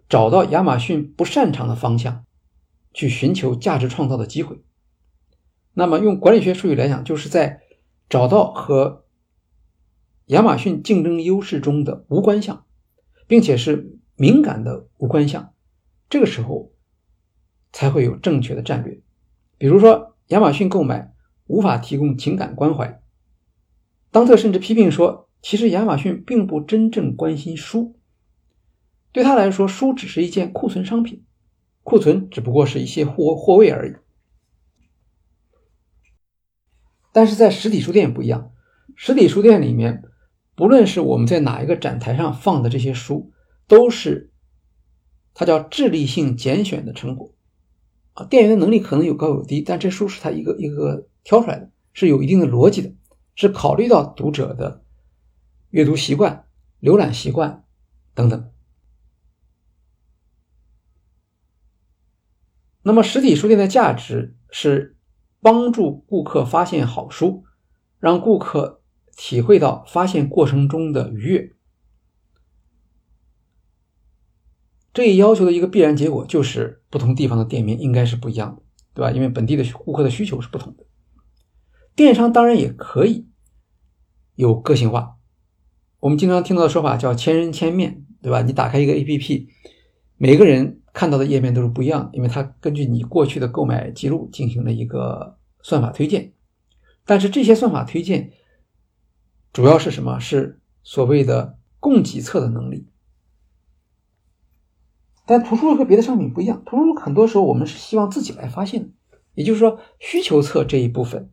[0.07, 2.25] 找到亚马逊不擅长的方向，
[2.93, 4.63] 去寻求价值创造的机会。
[5.73, 7.61] 那么用管理学术语来讲，就是在
[8.07, 9.05] 找到和
[10.27, 12.65] 亚马逊竞争优势中的无关项，
[13.27, 15.53] 并且是敏感的无关项，
[16.09, 16.73] 这个时候
[17.71, 19.01] 才会有正确的战略。
[19.57, 21.13] 比如说，亚马逊购买
[21.47, 23.01] 无法提供情感关怀。
[24.11, 27.95] 当特甚至批评说，其实亚马逊并不真正关心书，
[29.11, 31.23] 对他来说，书只是一件库存商品，
[31.83, 33.95] 库存只不过是一些货货位而已。
[37.11, 38.51] 但是在实体书店不一样，
[38.95, 40.03] 实体书店里面。
[40.53, 43.31] 不论是我们在哪一个展台上放的这些书，
[43.67, 44.29] 都是
[45.33, 47.33] 它叫智力性拣选的成果
[48.13, 48.25] 啊。
[48.25, 52.93] 店员的能力可能有高有低，但这书是他一个一个挑出来的，是有一定的逻辑的，
[53.33, 54.83] 是考虑到读者的
[55.71, 56.47] 阅读习惯、
[56.79, 57.65] 浏览习惯
[58.13, 58.51] 等等。
[62.83, 64.95] 那么，实体书店的价值是
[65.41, 67.43] 帮助顾客发现好书，
[67.99, 68.77] 让顾客。
[69.17, 71.53] 体会到发现过程中的愉悦，
[74.93, 78.63] 这一要求的一个必然结果就是不同地方的店面应该是不一样的，
[78.95, 79.11] 对吧？
[79.11, 80.87] 因为本地的顾客的需求是不同的。
[81.93, 83.29] 电商当然也可以
[84.33, 85.17] 有个性化，
[86.01, 88.41] 我们经常听到的说法叫“千人千面”，对吧？
[88.41, 89.47] 你打开一个 APP，
[90.17, 96.33] 每个人看到的页面都是不一样的，因为它根据你过去的购买记录进行了一个算法推荐，
[97.05, 98.33] 但是这些算法推荐。
[99.53, 100.19] 主要是什么？
[100.19, 102.87] 是所谓的供给侧的能力。
[105.27, 108.89] 但图书和别的商品不一样，图书很多时候我们是希望自己来发现的，
[109.35, 111.29] 也就是说，需求侧这一部分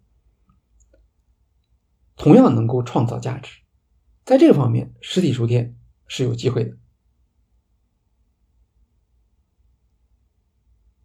[2.16, 3.60] 同样能够创造价值。
[4.28, 5.74] 在这个方面，实体书店
[6.06, 6.76] 是有机会的。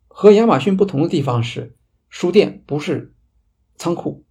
[0.10, 1.78] 和亚马逊不同的地方是，
[2.10, 3.16] 书店不是
[3.78, 4.26] 仓库，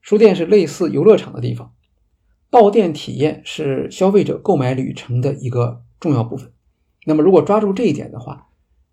[0.00, 1.72] 书店是类似游乐场的地方。
[2.50, 6.52] 到店体验是消费者购买旅程的一个重要部分。
[7.04, 8.48] 那么，如果抓住这一点的话，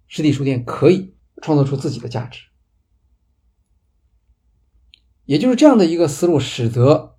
[0.05, 2.49] 实体书店可以创造出自己的价值。
[5.25, 7.12] 也就是这样的一个思路，使得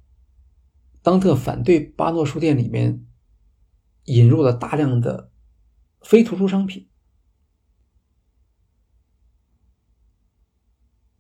[1.05, 3.05] 当特反对巴诺书店里面
[4.05, 5.31] 引入了大量的
[6.01, 6.89] 非图书商品，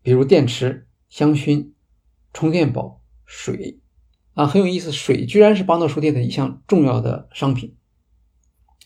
[0.01, 1.72] 比如电池、香薰、
[2.32, 3.82] 充电宝、水。
[4.32, 7.76] 啊，很有意思，水居然是巴诺书店的一项重要的商品，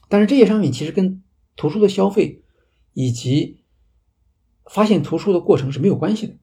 [0.08, 1.22] 但是这些商品其实跟
[1.54, 2.42] 图书的消费
[2.92, 3.62] 以及
[4.66, 6.36] 发现图书的过程是没有关系的。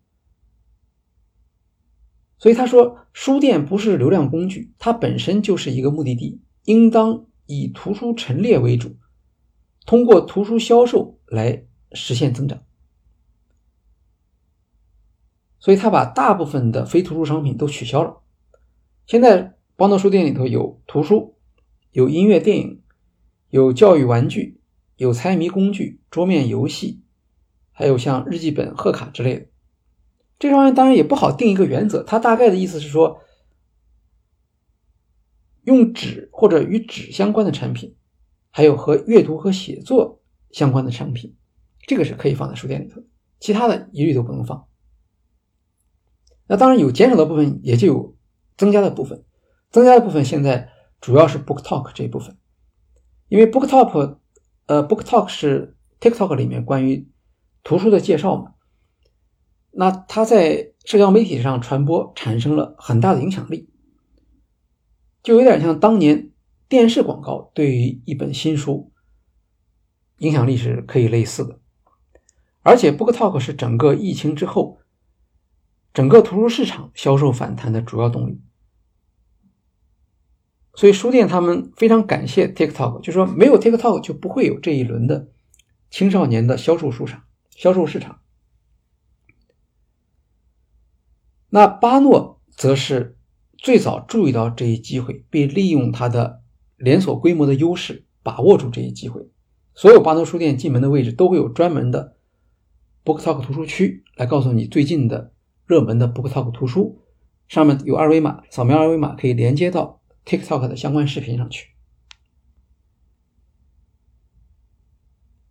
[2.38, 8.98] 所以他说，书店不是流量工具，它本身就是一个目的地，应当以图书陈列为主，
[9.86, 12.62] 通过图书销售来实现增长。
[15.60, 18.22] 所以他把大部分的非图书商品都取消了。
[19.08, 21.38] 现在邦德书店里头有图书，
[21.92, 22.84] 有音乐、电影，
[23.50, 24.60] 有教育玩具，
[24.98, 27.02] 有猜谜工具、桌面游戏，
[27.72, 29.48] 还有像日记本、贺卡之类的。
[30.38, 33.22] 这上面当然也不好定一个原则，它大概的意思是说，
[35.64, 37.96] 用纸或者与纸相关的产品，
[38.52, 40.22] 还有和阅读和写作
[40.52, 41.36] 相关的产品，
[41.88, 43.02] 这个是可以放在书店里头，
[43.40, 44.68] 其他的一律都不能放。
[46.48, 48.16] 那当然有减少的部分，也就有。
[48.58, 49.26] 增加的部分，
[49.70, 50.70] 增加的部分现在
[51.02, 52.38] 主要是 Book Talk 这一部分，
[53.28, 54.20] 因为 Book Talk，
[54.68, 57.12] 呃，Book Talk 是 TikTok 里面关于
[57.66, 58.55] 图书的介绍嘛，
[59.78, 63.68] 那它在社交媒体上传播产生了很大的影响力，
[65.22, 66.32] 就有点像当年
[66.70, 68.94] 电视广告对于一本新书
[70.20, 71.60] 影响力是可以类似的，
[72.62, 74.80] 而且 BookTalk 是整个疫情之后
[75.94, 78.42] 整个图书市场销售反弹的主要动力。
[80.74, 85.28] 所以书店他们非常感谢 TikTok，就说没有 TikTok 就不会有这一轮的
[85.90, 87.24] 青少年的销售市场。
[87.50, 88.22] 销售市场。
[91.50, 93.18] 那巴诺则是
[93.58, 96.42] 最早注意到这一机会，并利用它的
[96.78, 99.30] 连锁规模的优势，把握住这一机会。
[99.74, 102.16] 所有巴诺书店进门的位置都会有专门的
[103.04, 105.32] BookTalk 图书区，来告诉你最近的
[105.66, 107.02] 热门的 BookTalk 图书，
[107.48, 110.02] 上面有二维码，扫描二维码可以连接到。
[110.26, 111.68] TikTok 的相关视频上去。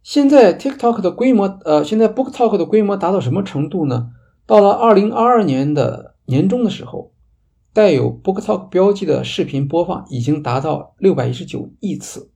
[0.02, 4.10] 现在 TikTok 的规模，呃，现在 BookTalk 的规模达到什么程度呢？
[4.46, 7.14] 到了二零二二年的年中的时候，
[7.72, 12.30] 带有 BookTalk 标记的视频播放已经达到六百一十九亿次。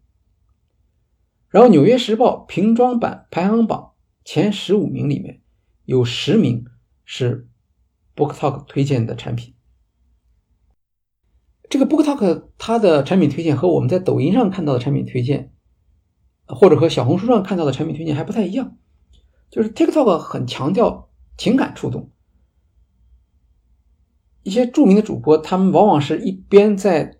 [1.51, 3.93] 然后，《纽约时报》平装版排行榜
[4.25, 5.41] 前十五名里面
[5.85, 6.67] 有十名
[7.05, 7.49] 是
[8.15, 9.55] BookTalk 推荐的产品。
[11.71, 15.53] 这个 BookTalk 它的产品推荐和我们在抖音上看到的产品推荐，
[16.47, 18.77] 或者和小红书上看到的产品推荐还不太一样。
[19.51, 21.08] 就是 TikTok 很强调
[21.39, 22.11] 情感触动，
[24.43, 27.17] 一些著名的主播，他们往往是一边在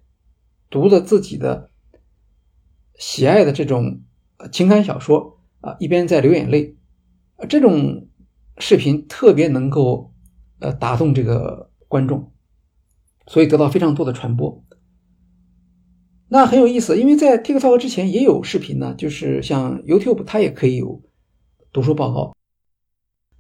[0.69, 1.71] 读着自己的
[2.97, 4.03] 喜爱的这种
[4.53, 6.77] 情感小说啊，一边在流眼泪，
[7.49, 8.09] 这种
[8.59, 10.13] 视频特别能够
[10.59, 12.31] 呃打动这个观众。
[13.31, 14.65] 所以得到非常多的传播，
[16.29, 21.03] 那很有意思，因为在 TikTok 之前也有视频呢，就是像 YouTube 它也可以有
[21.71, 22.35] 读书报告，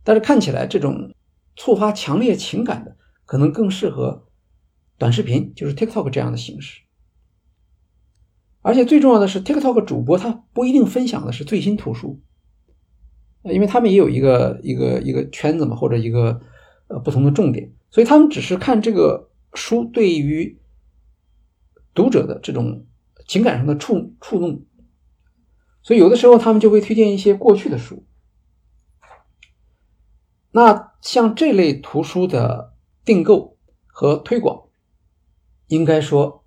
[0.09, 1.13] 但是看起来这种
[1.55, 2.97] 触发强烈情感的
[3.27, 4.25] 可能更适合
[4.97, 6.81] 短视频，就是 TikTok 这样的形式。
[8.63, 12.23] 而且最重要的是，TikTok 主播他不一定分享的是最新图书，
[13.43, 16.41] 因为他们也有一个一个一个圈子嘛，或者一个
[16.87, 19.29] 呃不同的重点，所以他们只是看这个。
[19.55, 20.59] 书对于
[21.95, 22.87] 读者的这种
[23.27, 24.63] 情感上的触触动，
[25.83, 28.05] 所以有的时候他们就会推荐一些过去的书。
[30.51, 32.75] 那像这类图书的
[33.05, 34.65] 订购和推广，
[35.67, 36.45] 应该说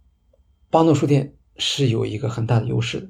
[0.70, 3.10] 巴诺书店是有一个很大的优势的。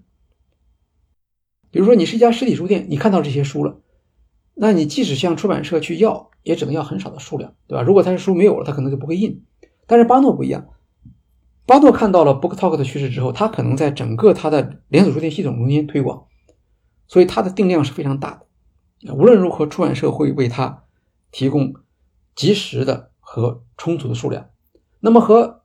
[1.70, 3.80] 比如说，你是一家实体书店，你看到这些书了，
[4.56, 7.82] 那你即使向出版社去要，也只能要很少的数量，对吧？
[7.82, 9.46] 如果他的书没有了，他可能就不会印。
[9.88, 10.68] 但是巴诺不一样，
[11.66, 16.26] 巴诺看到了 BookTalk 的趋势之后，他可能在整个他的连锁书店系统中间推广，
[17.08, 18.46] 所以它的定量是非常大的。
[19.10, 20.84] 无论如何，出版社会为他
[21.32, 21.74] 提供
[22.36, 24.50] 及时的和充足的数量。
[25.00, 25.64] 那么和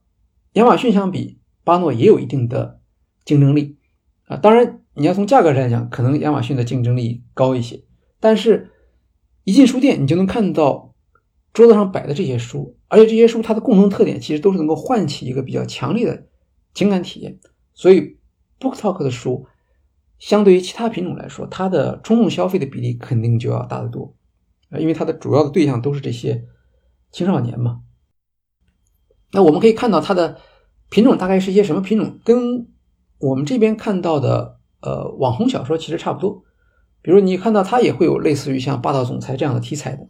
[0.53, 2.81] 亚马逊相比，巴诺也有一定的
[3.25, 3.79] 竞争力
[4.25, 4.37] 啊。
[4.37, 7.85] 当然，你要从价格上来讲，可能亚马逊的竞争力高一些。
[8.19, 8.71] 但是，
[9.45, 10.95] 一进书店，你就能看到
[11.53, 12.77] 桌子上摆的这些书。
[12.89, 16.29] 而且这些书它的共同特点其实都是能够唤起一个比较强烈的
[16.73, 17.39] 情感体验，
[17.75, 18.17] 所以
[18.61, 19.47] BookTalk 的书
[20.19, 24.15] 相对于其他品种来说，它的冲动消费的比例肯定就要大得多
[24.71, 26.45] 啊，因为它的主要的对象都是这些
[27.13, 27.83] 青少年嘛。
[29.33, 30.39] 那我们可以看到它的
[30.89, 32.69] 品种大概是一些什么品种，跟
[33.19, 36.45] 我们这边看到的呃网红小说其实差不多。
[37.03, 40.07] 比如你看到它也会有类似于像霸道总裁这样的题材的。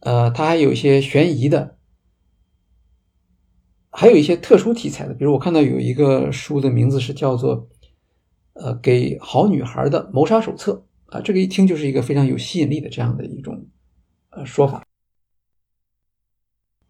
[0.00, 1.76] 呃，它还有一些悬疑的，
[3.90, 7.68] 还有一些特殊题材的，比如我看到有一个书的名字是叫做
[8.60, 13.66] “呃，给好女孩的谋杀手册”啊，这个一听就是一个非常有吸引力的这样的一种
[14.28, 14.86] 呃说法。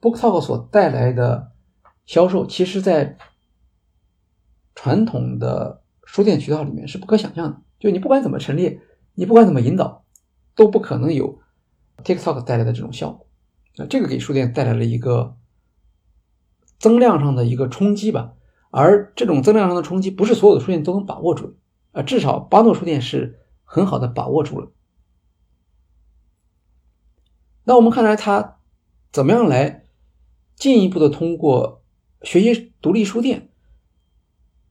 [0.00, 1.52] BookTalk 所带来的
[2.06, 3.16] 销售，其实在
[4.74, 8.80] 传统的书店渠道里面是不可想象的，就你不管怎么陈列，
[9.14, 10.04] 你不管怎么引导，
[10.54, 11.40] 都不可能有。
[12.02, 13.26] TikTok 带来的这种效果，
[13.76, 15.36] 那这个给书店带来了一个
[16.78, 18.32] 增量上的一个冲击吧。
[18.70, 21.58] 而这种增量上的冲击，不是所有的书店都能把握住
[21.92, 22.02] 啊。
[22.02, 24.72] 至少巴诺书店是很好的把握住了。
[27.64, 28.58] 那我们看来，他
[29.12, 29.84] 怎么样来
[30.56, 31.84] 进一步的通过
[32.22, 33.50] 学习独立书店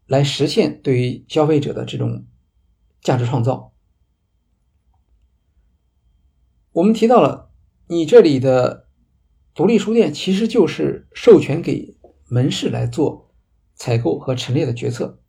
[0.05, 2.25] 来实现对于消费者的这种
[3.01, 3.73] 价值创造？
[6.71, 7.51] 我们提到了，
[7.87, 8.87] 你这里的
[9.53, 11.97] 独立书店其实就是授权给
[12.27, 13.33] 门市来做
[13.75, 15.21] 采购和陈列的决策。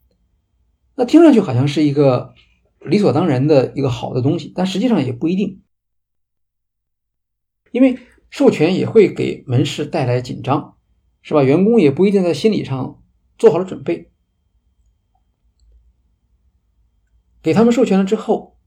[1.01, 2.35] 那听上去好像是一个
[2.81, 5.63] 理所当然的一个好的东西，但实际上也不一定，
[7.71, 7.99] 因为
[8.29, 10.77] 授权也会给门市带来紧张，
[11.23, 11.43] 是吧？
[11.43, 13.03] 员工也不一定在心理上
[13.39, 14.11] 做好了准备，
[17.41, 18.59] 给他们授权了之后。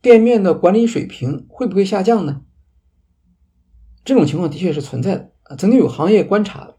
[0.00, 2.46] 店面的管理水平会不会下降呢？
[4.06, 5.56] 这种情况的确是存在的。
[5.58, 6.76] 曾经有行业观察，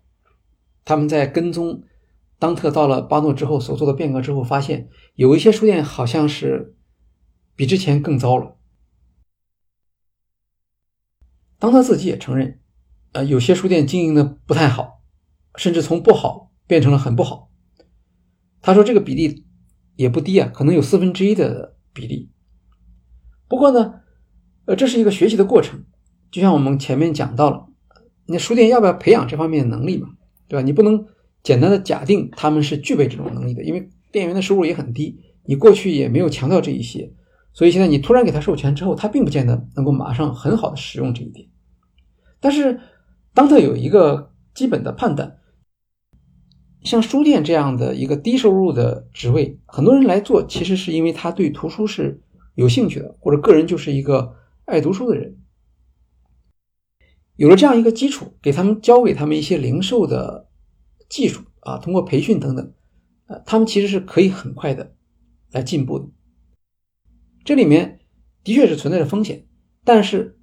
[0.83, 1.83] 他们在跟踪
[2.39, 6.75] 当特到了巴诺之后所做的变革之后，发现有一些书店好像是
[7.55, 8.55] 比之前更糟了。
[11.59, 12.61] 当他自己也承认，
[13.11, 15.01] 呃，有些书店经营的不太好，
[15.55, 17.51] 甚至从不好变成了很不好。
[18.61, 19.45] 他说这个比例
[19.97, 22.31] 也不低啊，可能有四分之一的比例。
[23.49, 23.95] 不过呢，
[24.63, 25.83] 呃，这是一个学习的过程，
[26.31, 27.67] 就像我们前面讲到了，
[28.27, 30.09] 那书店要不要培养这方面的能力嘛，
[30.47, 30.63] 对吧？
[30.63, 31.05] 你不能
[31.43, 37.11] 简单的假定他们是具备这种能力的，因为店员的收入也很低，你过去也没有强调这一些，
[37.53, 41.47] 所以现在你突然给他授权之后，他并不见得能够马上很好的使用这一点。
[42.39, 42.79] 但是，
[43.33, 45.37] 当他有一个基本的判断，
[46.83, 52.21] 像书店这样的一个低收入的职位，很多人来做，其实是因为他对图书是。
[52.55, 54.35] 有兴趣的，或者个人就是一个
[54.65, 55.37] 爱读书的人，
[57.37, 60.48] 有了这样一个基础，给他们教给他们一些零售的
[61.09, 62.73] 技术啊，通过培训等等，
[63.25, 64.95] 呃，他们其实是可以很快的
[65.51, 66.07] 来进步的。
[67.43, 67.99] 这里面
[68.43, 69.47] 的确是存在着风险，
[69.83, 70.39] 但是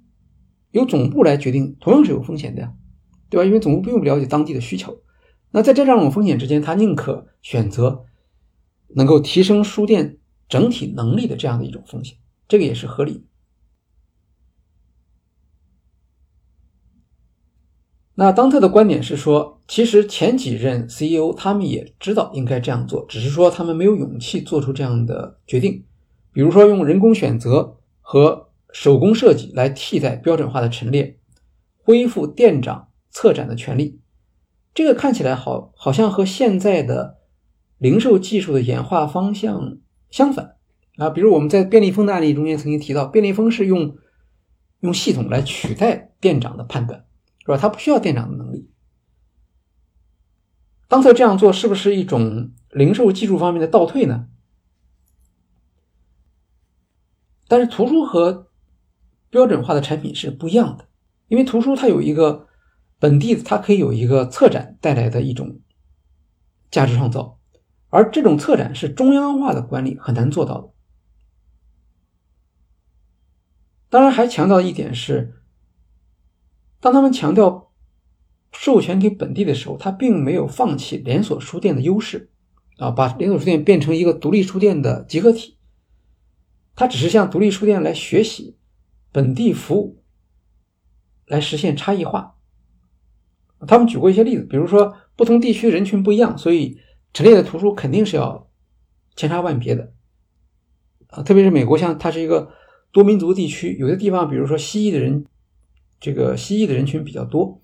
[0.71, 2.73] 由总部来决定，同样是有风险的呀，
[3.29, 3.45] 对吧？
[3.45, 5.01] 因为总部并不了解当地的需求，
[5.51, 8.05] 那在这两种风险之间，他宁可选择
[8.89, 10.19] 能够提升书店。
[10.49, 13.25] 整体能力的这样的一种风险，这个也是合理
[18.19, 25.85] 那当特的观点是说，其实前几任 CEO 他们也知道应该这样做，只是说他们没有勇气做出这样的决定。
[26.31, 31.19] 比如说，用人工选择和手工设计来替代标准化的陈列，
[31.77, 34.01] 恢复店长策展的权利。
[34.73, 37.19] 这个看起来好，好像和现在的
[37.77, 39.77] 零售技术的演化方向。
[40.09, 40.55] 相反
[40.97, 43.95] 啊，比如我们在便利蜂的案例中间曾经提到，便利蜂是用
[44.79, 47.03] 用系统来取代店长的判断，
[47.47, 47.57] 是吧？
[47.57, 48.69] 他不需要店长的能力。
[50.89, 54.27] 当特这样做是不是一种零售技术方面的倒退呢？
[57.47, 58.49] 但是图书和
[59.29, 60.89] 标准化的产品是不一样的，
[61.29, 62.47] 因为图书它有一个
[62.99, 65.61] 本地，它可以有一个策展带来的一种
[66.69, 67.39] 价值创造。
[67.89, 70.69] 而这种策展是中央化的管理很难做到的。
[73.89, 75.41] 当然，还强调一点是，
[76.79, 77.71] 当他们强调
[78.51, 82.29] 授权给本地的时候，他并没有放弃连锁书店的优势
[82.77, 85.57] 啊，把连锁书店变成一个独立书店的集合体。
[86.75, 88.57] 他只是向独立书店来学习
[89.11, 90.03] 本地服务，
[91.25, 92.35] 来实现差异化。
[93.67, 96.79] 他们举过一些例子，比如说不同地区人群不一样，所以。
[97.13, 98.47] 陈列的图书肯定是要
[99.15, 99.91] 千差万别的
[101.07, 102.51] 啊，特别是美国，像它是一个
[102.91, 105.25] 多民族地区，有的地方，比如说西裔的人，
[105.99, 107.61] 这个西裔的人群比较多，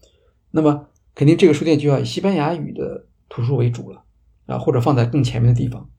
[0.51, 4.03] 那么肯定这个书店就要以西班牙语的图书为主了
[4.45, 5.89] 啊，或者放在更前面的地方，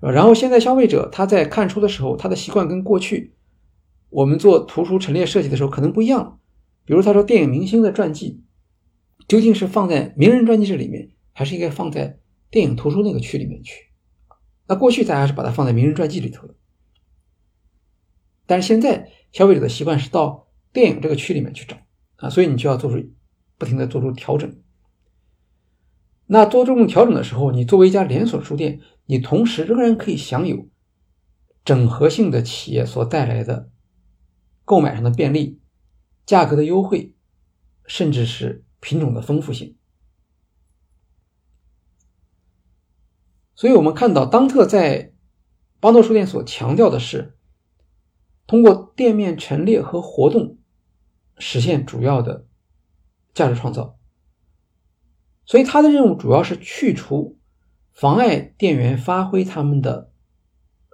[0.00, 3.34] 然后现在消费者他在看书的时候，他的习惯跟过去
[4.10, 6.40] 我们做图书陈列设计的时候可能不一样，
[6.84, 8.42] 比如他说电影明星的传记
[9.26, 12.18] 究竟是放在名人传记室里面，还是应该放在？
[12.50, 13.90] 电影图书那个区里面去，
[14.68, 16.54] 那过去大家是把它放在名人传记里头的，
[18.46, 21.76] 但是现在消费者的习惯是到电影这个区里面去找
[22.16, 23.10] 啊，所以你就要做出
[23.56, 24.62] 不停的做出调整。
[26.26, 30.68] 那做这种调整的时候，你作为一家连锁书店，你同时仍然可以享有
[31.64, 33.70] 整合性的企业所带来的
[34.64, 35.58] 购买上的便利、
[36.26, 37.14] 价格的优惠，
[37.86, 39.76] 甚至是品种的丰富性。
[43.54, 45.14] 所以，我们看到当特在
[45.80, 47.38] 邦诺书店所强调的是，
[48.46, 50.57] 通过店面陈列和活动
[51.38, 52.46] 实现主要的
[53.34, 53.98] 价值创造。
[55.44, 57.38] 所以，他的任务主要是去除
[57.92, 60.12] 妨碍店员发挥他们的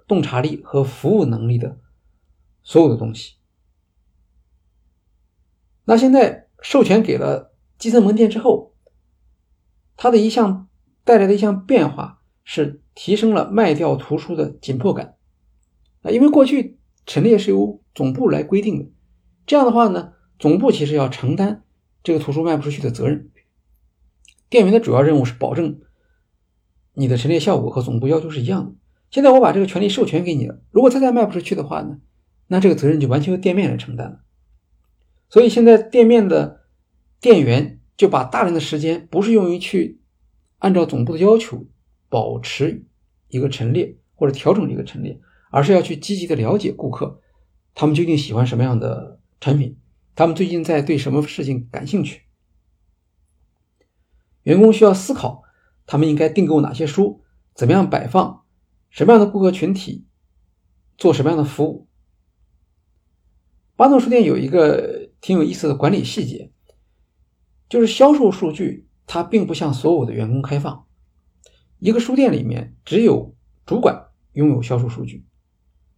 [0.07, 1.79] 洞察力和服务能力的
[2.63, 3.35] 所有的东西。
[5.85, 8.73] 那现在授权给了基层门店之后，
[9.97, 10.67] 它的一项
[11.03, 12.21] 带来的一项变化。
[12.47, 15.17] 是提升了卖掉图书的紧迫感
[16.03, 16.77] 啊，因为过去
[17.07, 18.91] 陈列是由总部来规定的，
[19.47, 20.13] 这样的话呢，
[20.45, 21.63] 总部其实要承担
[22.03, 23.31] 这个图书卖不出去的责任。
[24.47, 25.81] 店员的主要任务是保证
[26.93, 28.75] 你的陈列效果和总部要求是一样的。
[29.09, 31.97] 现在我把这个权利授权给你了，如果他再卖不出去的话呢，
[32.45, 34.19] 那这个责任就完全由店面来承担了。
[35.31, 36.61] 所以现在店面的
[37.19, 39.99] 店员就把大量的时间不是用于去
[40.59, 41.65] 按照总部的要求。
[42.07, 42.85] 保持
[43.29, 45.19] 一个陈列或者调整一个陈列，
[45.49, 47.19] 而是要去积极的了解顾客，
[47.73, 49.75] 他们究竟喜欢什么样的产品，
[50.15, 52.23] 他们最近在对什么事情感兴趣。
[54.43, 55.43] 员工需要思考，
[55.85, 57.21] 他们应该订购哪些书，
[57.53, 58.43] 怎么样摆放，
[58.89, 60.05] 什么样的顾客群体，
[60.97, 61.87] 做什么样的服务。
[63.75, 66.49] 巴诺书店有一个挺有意思的管理细节，
[67.67, 70.87] 就是销售数据它并不向所有的员工开放。
[71.79, 73.35] 一个书店里面只有
[73.65, 75.25] 主管拥有销售数据，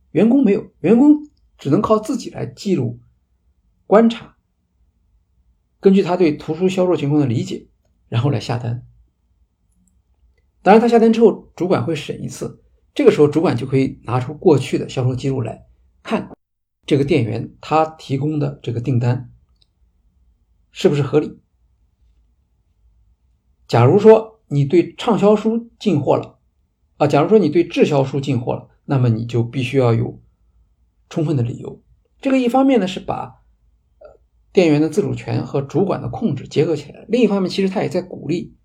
[0.10, 3.00] 员工没有，员工只能靠自己来记录、
[3.88, 4.36] 观察，
[5.80, 7.68] 根据他对图书销售情况的理解，
[8.10, 8.86] 然后来下单。
[10.62, 12.62] 当然，他下单之后，主管会审一次，
[12.94, 15.66] 这个时候主管就可以拿出过去的销售记录来
[16.04, 16.30] 看。
[16.86, 19.32] 这个店员他提供的这个订单
[20.72, 21.40] 是不是合理？
[23.68, 26.40] 假如说你对畅销书进货了
[26.98, 30.22] 啊，假如说你对滞销书进货了，那么你就必须要有
[31.10, 31.82] 充分的理由。
[32.20, 33.44] 这个一方面呢是把
[34.58, 38.56] 店员的自主权和主管的控制结合起来，另一方面其实他也在鼓励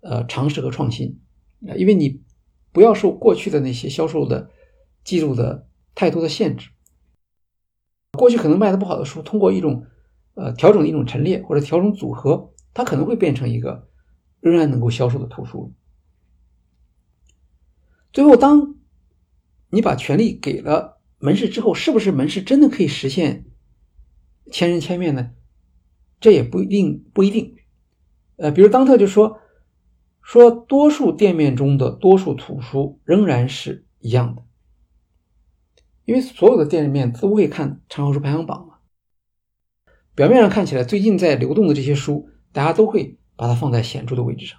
[0.00, 1.20] 呃尝试和创新
[1.68, 2.20] 啊，因为你
[2.72, 4.50] 不要受过去的那些销售的
[5.04, 6.70] 记录的太多的限制。
[8.18, 9.86] 过去可能卖的不好的书，通过一种
[10.34, 13.88] 呃调整的一种陈列或者调整组合，它可能会变成一个
[14.40, 15.72] 仍然能够销售的图书。
[18.12, 18.74] 最后，当
[19.68, 23.44] 你把权力给了门市之后，是不是门市真的可以实现
[24.50, 25.30] 千人千面呢？
[26.20, 27.56] 这也不一定，不一定。
[28.36, 29.40] 呃，比如当特就说
[30.22, 34.42] 说，多数店面中的多数图书仍然是一样的。
[36.04, 38.78] 因为所有的店里面都会看畅销书排行榜嘛，
[40.14, 44.58] 表面上看起来最近在流动的这些书，大家都会把它放在显著的位置上。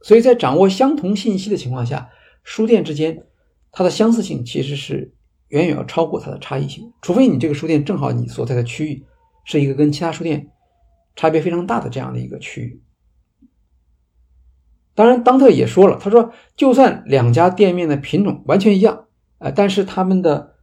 [0.00, 2.10] 所以在掌握相同信息的情况下，
[2.42, 3.26] 书店之间
[3.70, 5.14] 它的相似性其实是
[5.48, 9.04] 远远要超过它的差异性，除非你这个书店正好你所在的区域
[9.44, 10.50] 是一个跟其他书店
[11.14, 12.82] 差别非常大的这样的一个区域。
[14.94, 19.06] 当然，当特也说了，他说就算两家店面的品种完全一样。
[19.38, 20.56] 呃，但是他们的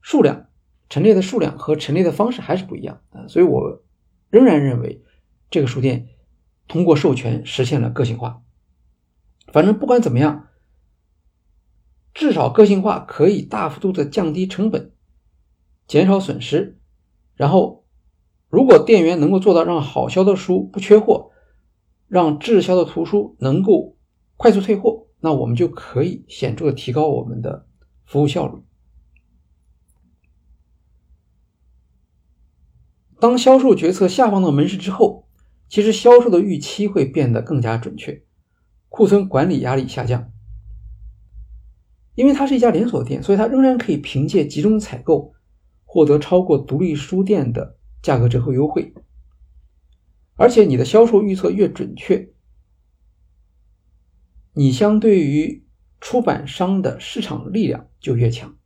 [0.00, 0.46] 数量
[0.88, 3.82] 陈列的数量和陈列的方式还是不一样啊，所以我
[4.30, 5.04] 仍然认为
[5.50, 6.08] 这个书店
[6.66, 8.40] 通过授权实现了个性化。
[9.52, 10.48] 反正不管怎么样，
[12.14, 14.92] 至少个性化可以大幅度的降低成本，
[15.86, 16.78] 减少损失。
[17.34, 17.84] 然后，
[18.48, 21.32] 如果店员能够做到让好销的书不缺货，
[22.08, 23.98] 让滞销的图书能够
[24.38, 27.66] 快速退货，那我们就可以显著的提高我们的。
[28.06, 28.62] 服务效率。
[33.18, 35.26] 当销售决策下放到门市之后，
[35.70, 38.22] 其实销售的预期会变得更加准确，
[38.90, 40.33] 库存管理压力下降。
[42.14, 45.34] 因为它是一家连锁店，所以它仍然可以凭借集中采购
[45.84, 48.94] 获得超过独立书店的价格折扣优惠。
[50.36, 52.30] 而且你的销售预测越准确，
[54.52, 55.62] 你相对于。
[56.00, 58.58] 出版商的市场力量就越强。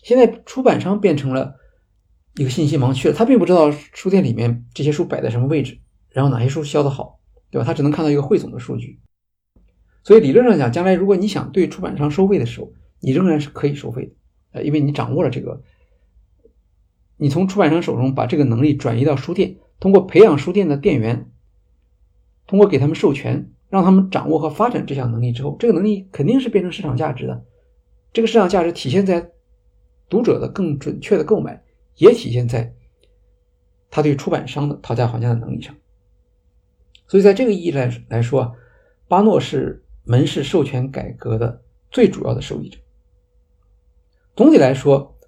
[0.00, 1.56] 现在出版商变成了
[2.36, 7.18] 一个信息盲区了，他并不知道书店里面这些书摆在什么位置，然后哪些书销的好，
[7.50, 7.64] 对吧？
[7.64, 9.00] 他只能看到一个汇总的数据。
[10.02, 14.12] 所以理论上讲，将来如果你想对出版商收费的时候，你仍然是可以收费的，
[14.52, 15.62] 呃，因为你掌握了这个，
[17.16, 21.30] 你从出版商手中把这个能力转移到书店，通过培养书店的店员，
[22.46, 23.48] 通过给他们授权。
[23.72, 27.42] 让他们掌握和发展这项能力之后，这个能力肯定是变成市场价值的。
[28.12, 29.32] 这个市场价值体现在
[30.10, 31.64] 读者的更准确的购买，
[31.96, 32.74] 也体现在
[33.90, 35.74] 他对出版商的讨价还价的能力上。
[37.06, 38.54] 所以，在这个意义来来说，
[39.08, 42.78] 巴诺是门市授权改革的最主要的受益者。
[44.36, 45.18] 总体来说，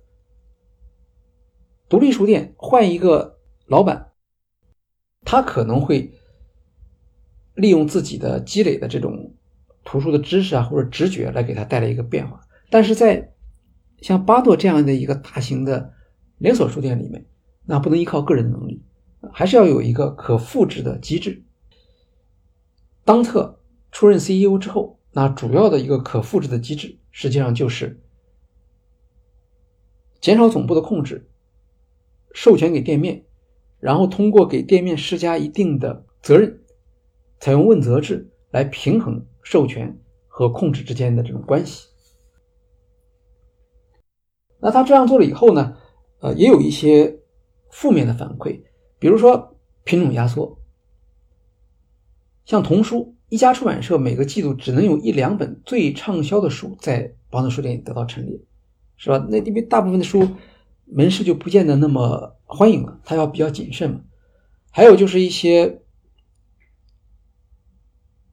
[1.88, 4.12] 独立书店换一个老板，
[5.24, 6.12] 他可能会。
[7.56, 9.32] 利用自己的积累的这种
[9.84, 12.40] 图书的知识啊，或者直觉来给他带来一个变化。
[12.68, 13.32] 但是在
[14.00, 15.94] 像巴诺这样的一个大型的
[16.38, 17.24] 连锁书店里面，
[17.64, 18.82] 那不能依靠个人能力，
[19.32, 21.44] 还是要有一个可复制的机制。
[23.04, 23.60] 当特
[23.94, 28.02] 出任 CEO 之后，那主要的一个可复制的机制，实际上就是
[30.20, 31.30] 减少总部的控制，
[32.32, 33.24] 授权给店面，
[33.78, 36.60] 然后通过给店面施加一定的责任。
[37.38, 41.86] 采用问责制来平衡授权和控制之间的这种关系。
[44.58, 45.76] 那他这样做了以后呢？
[46.18, 47.20] 呃，也有一些
[47.70, 48.60] 负面的反馈，
[48.98, 50.58] 比如说品种压缩。
[52.44, 58.38] 像童书，一家出版社每个季度只能有一两本最畅销的书在邦德书店里得到陈列，
[58.96, 59.26] 是吧？
[59.28, 60.24] 那因为大部分的书
[60.84, 64.02] 门市就不见得那么欢迎了，他要比较谨慎嘛。
[64.70, 65.82] 还有就是一些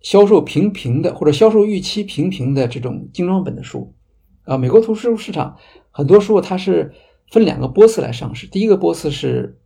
[0.01, 3.95] 销售平平的或者销售预期平平的这种精装本的书
[4.43, 5.57] 啊，美国图书市场
[5.89, 6.93] 很多书它是
[7.31, 9.57] 分两个波次来上市，第一个波次是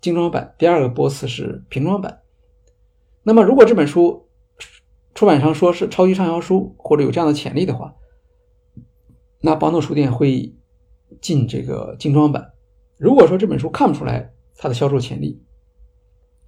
[0.00, 2.22] 精装版，第二个波次是平装版。
[3.22, 4.24] 那么如果这本书
[5.18, 7.96] 出版商说是超级畅销书或者有这样的潜力的话，
[9.40, 10.54] 那邦诺书店会
[11.20, 12.52] 进这个精装版。
[12.96, 15.42] 如果说这本书看不出来它的销售潜力，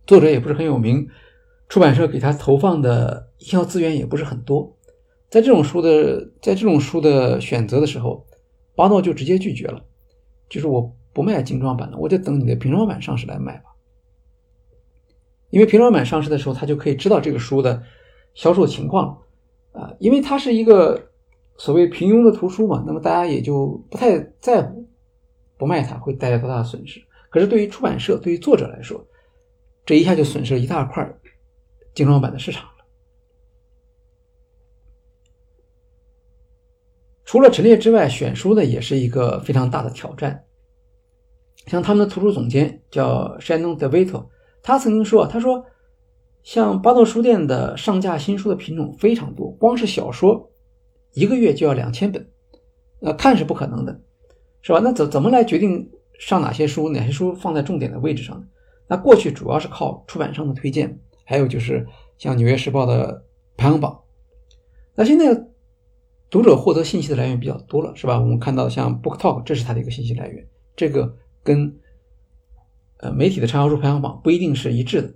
[0.06, 1.08] 作者也不是很有名，
[1.68, 4.76] 出版社给他投放的营销资源也不是很多，
[5.28, 8.24] 在这种书的在这种书的选择的时候，
[8.76, 9.84] 巴诺就直接拒绝了，
[10.48, 13.64] 就是我不卖精装版的，我就等你的平装版上市来卖吧。
[15.48, 17.82] 因为平装版上市的时候，他就可以知道这个书的
[18.34, 19.18] 销售情况
[19.72, 21.06] 啊，因为它是一个。
[21.58, 24.88] 所谓平庸的图书嘛，那么大家也就不太在乎，
[25.58, 26.98] 不卖它会带来多大的损失。
[27.28, 29.06] 可是对于出版社、对于作者来说，
[29.84, 31.06] 这一下就损失了一大块
[31.92, 32.84] 精装版的市场了。
[37.26, 40.42] 除了陈列之外，选书呢也是一个非常大的挑战。
[41.66, 44.30] 像他们的图书总监叫山东德维托，
[44.62, 45.62] 他曾经说：“他说，
[46.43, 50.49] 像巴诺书店的上架新书的品种非常多，光是小说。”
[51.12, 52.24] 一个月就要两千本，
[53.01, 54.01] 呃，看是不可能的，
[54.62, 54.78] 是吧？
[54.78, 58.47] 那怎怎么来决定上哪些书，哪些书放在重点的位置上呢？
[58.86, 61.84] 那过去主要是靠出版商的推荐，还有就是
[62.16, 63.24] 像《纽约时报》的
[63.57, 64.01] 排行榜。
[64.95, 65.49] 那现在
[66.30, 68.20] 读者获得信息的来源比较多了，是吧？
[68.20, 71.76] 我们看到像 Book Talk，这是它的一个信息来源，这个跟
[72.99, 75.12] 呃媒体的畅销书排行榜不一定是一致的。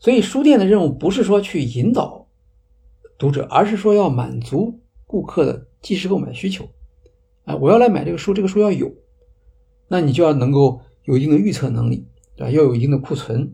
[0.00, 2.26] 所以书店的任务不是说去引导。
[3.16, 6.66] 读者，而是说要满足顾客的即时购买需求，
[7.44, 8.90] 啊，我要来买这个书，这个书要有，
[9.88, 12.50] 那你就要能够有一定的预测能力，对吧？
[12.50, 13.52] 要有一定的库存。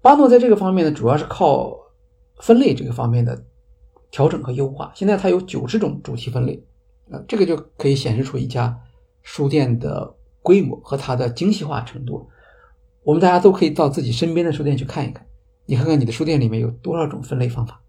[0.00, 1.78] 巴诺在这个方面呢，主要是靠
[2.40, 3.44] 分类这个方面的
[4.10, 4.90] 调整和优化。
[4.96, 6.60] 现在它有九十种主题分类，
[7.08, 8.76] 啊，这个就可以显示出一家
[9.22, 12.28] 书店的规模和它的精细化程度。
[13.04, 15.26] 我们大家都可以到自己身边的书店去看一看。
[15.66, 17.82] 你看看你的书店里面有多少种分类方法？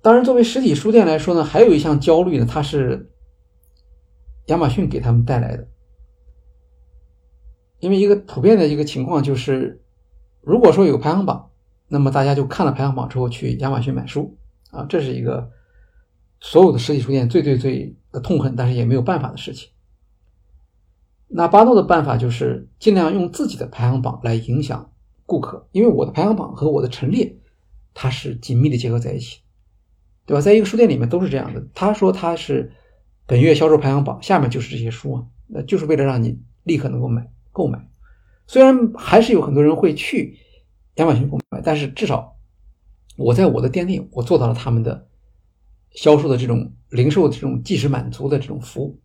[0.00, 3.10] 当然，作为实体书店来说呢，还有一项焦虑呢，它是
[4.46, 5.68] 亚马逊给他们带来的。
[7.80, 9.82] 因为一个普遍的一个情况就是，
[10.40, 11.50] 如果说有排行榜，
[11.88, 14.36] 那么大家就看了排行榜之后去亚马逊买书
[14.70, 15.50] 啊，这是一个
[16.40, 19.68] 所有的实体书店最最最的痛恨，但是也没有办法的事情。
[21.28, 24.90] 那巴诺的办法就是尽量用自己的排行榜来影响
[25.26, 27.36] 顾客，因为我的排行榜和我的陈列，
[27.92, 29.40] 它是紧密的结合在一起，
[30.24, 30.40] 对吧？
[30.40, 31.62] 在一个书店里面都是这样的。
[31.74, 32.72] 他说他是
[33.26, 37.88] 本月销售排行榜，下面就是这些书啊，那就是为了让你立刻能够买购买。
[38.46, 40.38] 虽然还是有很多人会去
[40.94, 42.36] 亚马逊购买，但是至少
[43.18, 45.06] 我在我的店内，我做到了他们的
[45.90, 48.98] 销售的这种零售的这种即时满足的这种服务。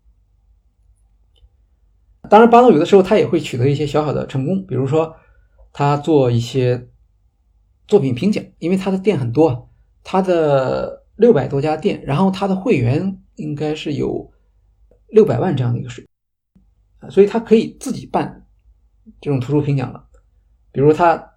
[2.29, 5.13] 当然，巴诺有的时候他也会取得一些小小的成功，比如说
[5.73, 6.87] 他做一些
[7.85, 9.69] 作品评奖，因为他的店很多，
[10.03, 14.31] 他的六百多家店，然后他的会员应该是有
[15.09, 16.07] 六百万这样的一个水，
[17.09, 18.47] 所以他可以自己办
[19.19, 20.07] 这种图书评奖了。
[20.71, 21.33] 比如他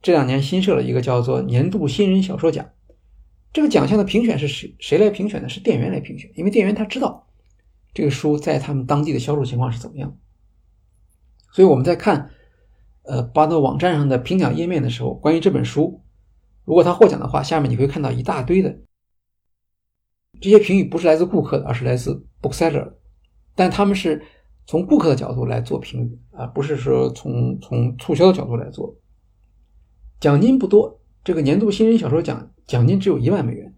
[0.00, 2.66] 这两年新设了一个叫做年度新人小说奖，
[3.52, 5.48] 这个奖项的评选是谁谁来评选呢？
[5.48, 7.25] 是店员来评选，因为店员他知道。
[7.96, 10.14] 这个书在他们当地的销售情况是怎么样？
[11.50, 12.28] 所以我们在看，
[13.04, 16.02] 呃，巴诺网站上的评奖页面的时候，关于这本书，
[16.66, 18.80] 如果他获奖的话，下面你会看到一大堆的
[20.42, 22.92] 这些评语，不是来自顾客的，而是来自 bookseller，
[23.54, 24.22] 但他们是
[24.66, 28.94] 从顾客的角度来做评语啊，不是说从从促销的角度来做。
[30.20, 33.74] 奖金不多，这个年度新人小说奖奖金只有一万美元，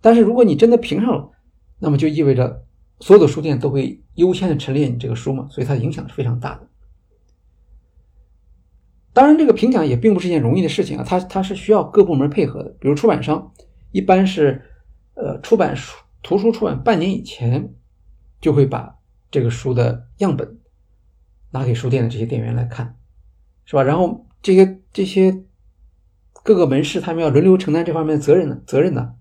[0.00, 1.32] 但是如果你真的评上了，
[1.80, 2.64] 那么就意味着。
[3.02, 6.68] 所有的书店都会优先的陈列你这个书嘛，所以它的影响是非常大的。
[9.12, 12.70] 当然，这个评奖也并不是一件容易的事情啊，它它是需要各部门配合的。
[12.78, 13.52] 比如出版商，
[13.90, 14.62] 一般是
[15.14, 17.74] 呃出版书图书出版半年以前，
[18.40, 18.96] 就会把
[19.32, 20.60] 这个书的样本
[21.50, 22.96] 拿给书店的这些店员来看，
[23.64, 23.82] 是吧？
[23.82, 25.42] 然后这些这些
[26.44, 29.16] 各个门市他们要轮流承担这方面的责任呢，责任呢。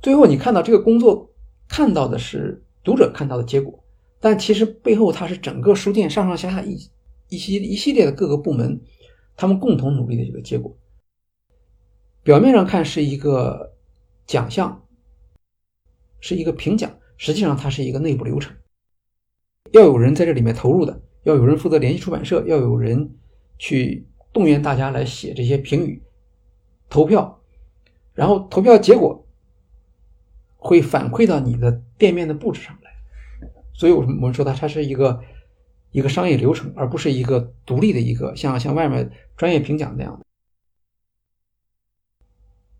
[0.00, 1.34] 最后你看到这个工作。
[1.68, 3.82] 看到的是读者看到的结果，
[4.20, 6.78] 但其实背后它是整个书店上上下下一
[7.28, 8.80] 一系一系列的各个部门，
[9.36, 10.76] 他们共同努力的一个结果。
[12.22, 13.74] 表面上看是一个
[14.26, 14.84] 奖项，
[16.20, 18.56] 是一个评奖，实际上它是一个内部流程，
[19.72, 23.16] 要有人在这里面投入的，要有人负责联系出版社，要有人
[23.58, 26.02] 去动员大家来写这些评语、
[26.88, 27.40] 投票，
[28.14, 29.25] 然后投票结果
[30.66, 32.90] 会反馈到你的店面的布置上来，
[33.72, 35.20] 所以我们我们说它它是一个
[35.92, 40.26] 一个商业流程，而不是一个独立的一个像像外面专业评奖那样的。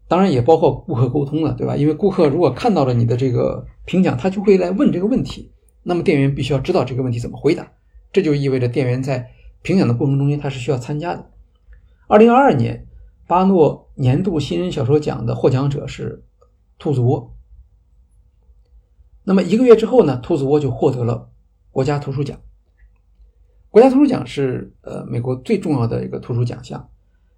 [0.08, 1.76] 当然也包括顾客沟通了，对吧？
[1.76, 5.52] 因为顾客如果看到了你的这个评奖，他就会来问这个问题，
[5.84, 7.70] 那么店员必须要知道这个问题怎么回答，
[8.12, 9.30] 这就意味着店员在
[9.62, 11.30] 评奖的过程中间他是需要参加的。
[12.08, 12.86] 二零二二年，
[13.28, 16.24] 巴诺年度新人小说奖的获奖者是
[16.78, 17.35] 兔子窝。
[19.26, 21.28] 那么一个月之后呢，兔子窝就获得了
[21.70, 22.40] 国家图书奖。
[23.68, 26.88] 国家图书奖是呃美国最重要的一个图书奖项，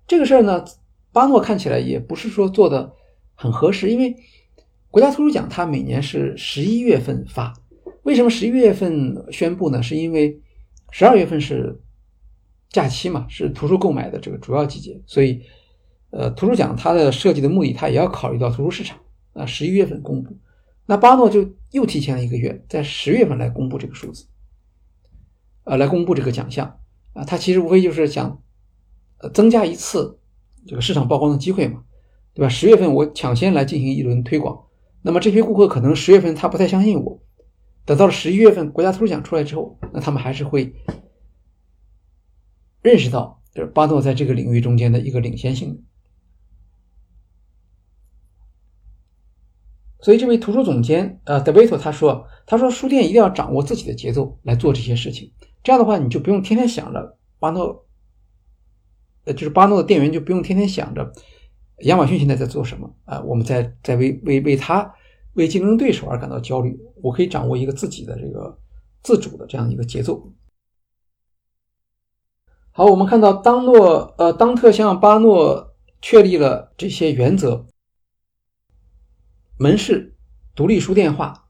[0.06, 0.64] 这个事儿呢。
[1.10, 2.92] 巴诺看起来也不是说做的
[3.34, 4.14] 很合适，因为
[4.90, 7.52] 国家图书奖它每年是十一月份发，
[8.02, 9.82] 为什么十一月份宣布呢？
[9.82, 10.38] 是因为
[10.90, 11.80] 十二月份是
[12.68, 15.40] 假期嘛，是图书购买的这个主要季节，所以
[16.10, 18.98] 呃，图书奖它的设计的目的，它也要考虑到图书市场
[19.32, 19.46] 啊。
[19.46, 20.36] 十一月份公布，
[20.90, 24.24] 那巴诺就又提前了一个月，在十月份来公布这个数字，
[25.64, 26.80] 呃，来公布这个奖项
[27.12, 28.42] 啊，他其实无非就是想
[29.18, 30.18] 呃增加一次。
[30.66, 31.84] 这个市场曝光的机会嘛，
[32.32, 32.48] 对吧？
[32.48, 34.64] 十月份我抢先来进行一轮推广，
[35.02, 37.22] 那么这批顾客可能十月份他不太相信我，
[37.84, 40.74] 等到了十一月份国家图书奖出来之后，那他们还是会
[42.82, 45.84] 认识到就是巴诺在这个领域中间的一个领先性。
[50.00, 55.32] 所以这位图书总监呃德维托他说，他说书店一定要掌握自己的节奏来做这些事情，
[55.62, 57.84] 这样的话你就不用天天想着巴诺。
[59.24, 61.12] 呃就是巴诺的店员就不用天天想着
[61.80, 63.20] 亚马逊现在在做什么啊？
[63.20, 64.94] 我们在在为为为他
[65.34, 66.78] 为竞争对手而感到焦虑。
[67.02, 68.58] 我可以掌握一个自己的这个
[69.02, 70.32] 自主的这样一个节奏。
[72.70, 77.66] 好，我们看到当诺呃当特向巴诺确立了这些原则，
[79.58, 80.16] 门市
[80.54, 81.48] 独立书店化，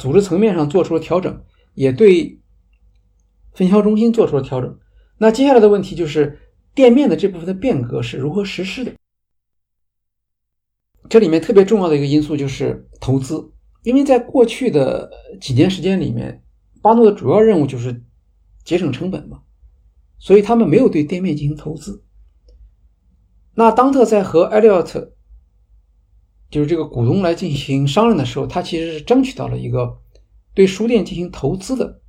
[0.00, 2.40] 组织层面上做出了调整，也对
[3.52, 4.78] 分销中心做出了调整。
[5.18, 6.40] 那接下来的问题就是。
[6.74, 8.92] 店面的这部分的变革是如何实施的？
[11.08, 13.52] 这里面特别重要的一个因素就是投资，
[13.84, 15.08] 因为在过去的
[15.40, 16.42] 几年时间里面，
[16.82, 18.02] 巴诺的主要任务就是
[18.64, 19.42] 节省成本嘛，
[20.18, 22.02] 所以他们没有对店面进行投资。
[23.54, 25.13] 那当特在和艾利奥特，
[26.54, 29.98] 就是这个股东来进行商量的时候，他其实是争取到了一个
[30.54, 32.00] 对书店进行投资的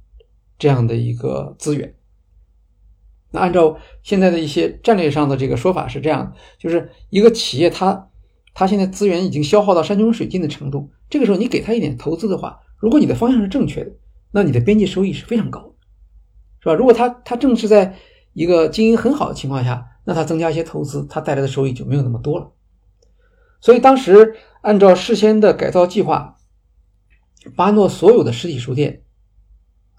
[0.60, 1.96] 这样的一个资源。
[3.32, 8.08] 那按照现在的一些战略上的这个说法是这样就是一个企业，它
[8.54, 13.92] 它现在资源已经消耗到山穷水尽的程度，这个时候你给他一点投资的话，如果你的方向是正确的，
[14.30, 15.74] 那你的边际收益是非常高的，
[16.60, 16.76] 是吧？
[16.76, 17.96] 如果他他正是在
[18.34, 22.52] 一个经营很好的情况下，那他增加一些投资，他带来的收益就没有那么多了。
[23.62, 26.38] 所以当时按照事先的改造计划，
[27.56, 29.04] 巴诺所有的实体书店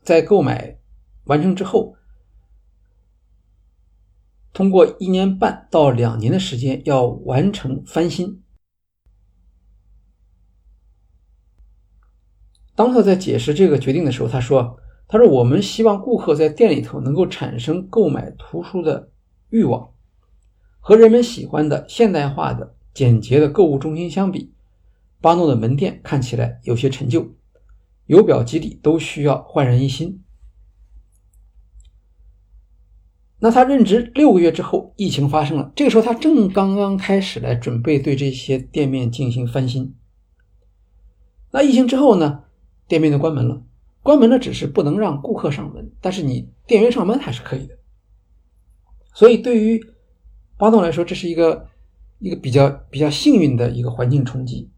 [0.02, 0.78] 在购买
[1.24, 1.96] 完成之后。
[4.52, 8.42] 通过一年半到两年的时间，要完成翻新。
[12.74, 14.78] 当他在解释这个决定的时候，他说
[15.08, 19.10] ：“他说我们希望顾客在店里头能够产生购买图书的
[19.50, 19.92] 欲望，
[20.80, 24.54] 和人们喜欢的现代化的、简洁的购物中心相比，
[25.20, 27.30] 巴诺的门店看起来有些陈旧，
[28.06, 30.22] 由表及里都需要焕然一新。”
[33.38, 35.70] 那他任职六个月之后，疫情发生了。
[35.76, 39.94] 这个时候，他正刚刚开始来准备对这些店面进行翻新。
[41.50, 42.44] 那疫情之后呢，
[42.88, 43.62] 店面就关门了。
[44.02, 47.76] 关门了，只是不能让顾客上门，但是你店员上门还是可以的。
[49.12, 49.78] 所以，对于
[50.56, 51.68] 巴诺来说，这是一个
[52.18, 54.70] 一个比较比较幸运的一个环境冲击，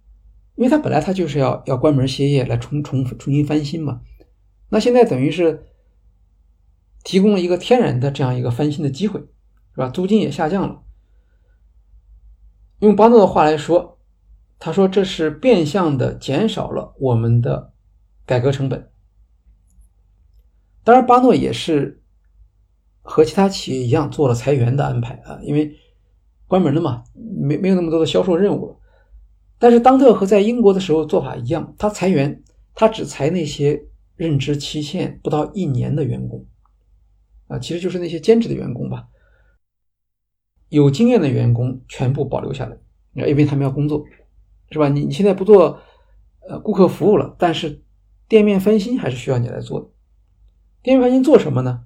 [0.57, 4.01] 因为他本来他就是要要关门歇业来重重重新翻新嘛。
[4.71, 5.65] 那现在等于是。
[7.05, 9.89] 提供了一个天然的这样一个翻新的机会，是吧？
[9.89, 10.83] 租金也下降了。
[12.81, 13.99] 用巴诺的话来说，
[14.59, 17.73] 他说这是变相的减少了我们的
[18.27, 18.91] 改革成本。
[20.85, 22.03] 当然，巴诺也是
[23.01, 25.75] 和其他企业一样做了裁员的安排啊，因为
[26.49, 28.77] 关门了嘛，没没有那么多的销售任务了。
[29.61, 32.43] 但是当特和在英国的时候做法一样，他裁员，
[32.75, 33.85] 他只裁那些
[34.17, 36.45] 任职期限不到一年的员工。
[37.49, 39.07] 啊，其实就是那些兼职的员工吧。
[40.69, 42.77] 有经验的员工全部保留下来，
[43.27, 44.05] 因为他们要工作，
[44.71, 44.89] 是吧？
[44.89, 45.81] 你你现在不做
[46.49, 47.83] 呃顾客服务了，但是
[48.29, 49.89] 店面翻新还是需要你来做的。
[50.83, 51.85] 店面翻新做什么呢？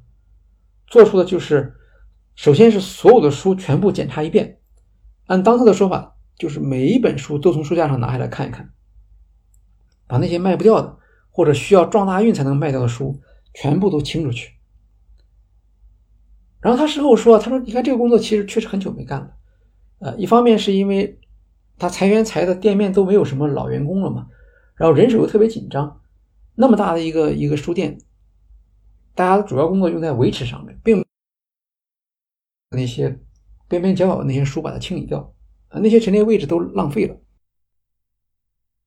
[0.89, 1.75] 做出的就是，
[2.35, 4.59] 首先是所有的书全部检查一遍，
[5.27, 8.73] 按当特的说法，就是每一本书都从书架上拿下来看一看，
[10.07, 10.99] 把那些卖不掉的
[11.31, 13.21] 或者需要撞大运才能卖掉的书
[13.55, 14.55] 全部都清出去。
[16.61, 19.33] 然后他事后说：“他说，你看这个工作其实确实很久没干了，
[19.99, 21.19] 呃，一方面是因为
[21.77, 24.29] 他裁员裁的店面都没有什么老员工了嘛，
[24.77, 26.01] 然后人手又特别紧张，
[26.55, 27.99] 那么大的一个一个书店，
[29.15, 31.05] 大家的主要工作用在维持上面，并
[32.73, 33.21] 那些
[33.69, 35.35] 边边角角的那些书把它清理掉，
[35.69, 37.17] 啊，那些陈列位置都浪费了，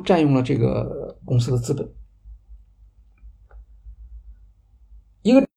[0.04, 1.94] 占用了这个公司的资本。
[5.22, 5.48] 一个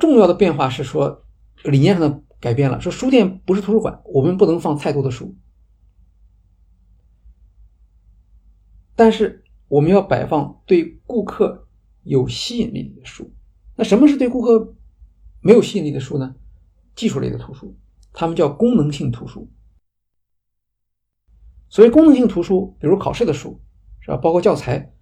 [0.00, 1.20] 重要的变化是说。”
[1.64, 5.36] 理念上的改变了，说书店不是图书馆，我们不能放太多的书，
[8.96, 11.68] 但是我们要摆放对顾客
[12.02, 13.32] 有吸引力的书。
[13.76, 14.74] 那什么是对顾客
[15.40, 16.34] 没有吸引力的书呢？
[16.94, 17.76] 技术类的图书，
[18.12, 19.50] 他们叫功能性图书。
[21.68, 23.60] 所谓功能性图书，比如考试的书，
[24.00, 24.16] 是吧？
[24.18, 24.92] 包括教材，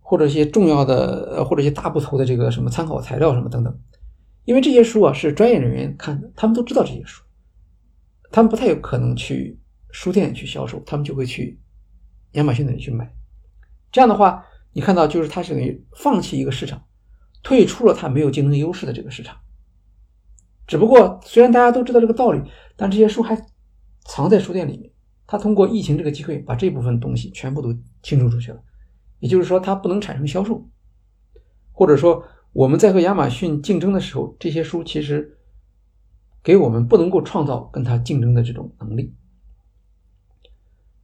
[0.00, 3.78] 或者一些重要的，呃，或者一些大部头的这个什么参考材料什么等等。
[4.44, 7.22] 因为这些书啊是专业人员看的，他们都知道这些书，
[8.30, 9.60] 他们不太有可能去
[9.90, 11.60] 书店去销售，他们就会去
[12.32, 13.14] 亚马逊那里去买。
[13.90, 16.82] 这样的话，你看到就是他是等于放弃一个市场，
[17.42, 19.36] 退出了他没有竞争优势的这个市场。
[20.66, 22.42] 只不过虽然大家都知道这个道理，
[22.76, 23.36] 但这些书还
[24.04, 24.90] 藏在书店里面。
[25.26, 28.62] 他通过疫情这个机会，把这部分东西全部都清除出去了。
[29.20, 30.68] 也就是说，它不能产生销售，
[31.72, 32.24] 或者说。
[32.54, 35.38] 我们在和亚马逊竞争的时候，这些书其实
[36.42, 39.14] 给我们不能够创造跟它竞争的这种能力。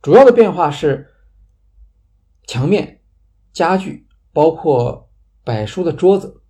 [0.02, 1.08] 主要的变化是
[2.46, 3.00] 墙面、
[3.50, 5.08] 家具，包括
[5.42, 6.42] 摆书的桌子，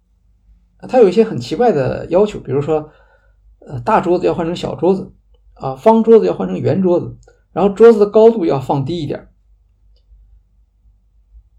[0.88, 2.90] 它有一些很奇怪的要求，比如说，
[3.60, 5.12] 呃，大桌子要换成小桌子，
[5.54, 7.18] 啊，方桌子要换成圆桌子，
[7.52, 9.28] 然后桌子的高度要放低一点。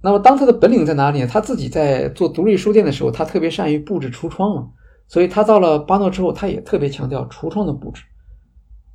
[0.01, 1.27] 那么，当他的本领在哪里呢？
[1.27, 4.69] 他自己在做独立书店的时候，他特别善于布置橱窗嘛，
[5.07, 8.03] 所以他到了巴诺之后，他也特别强调橱窗的布置。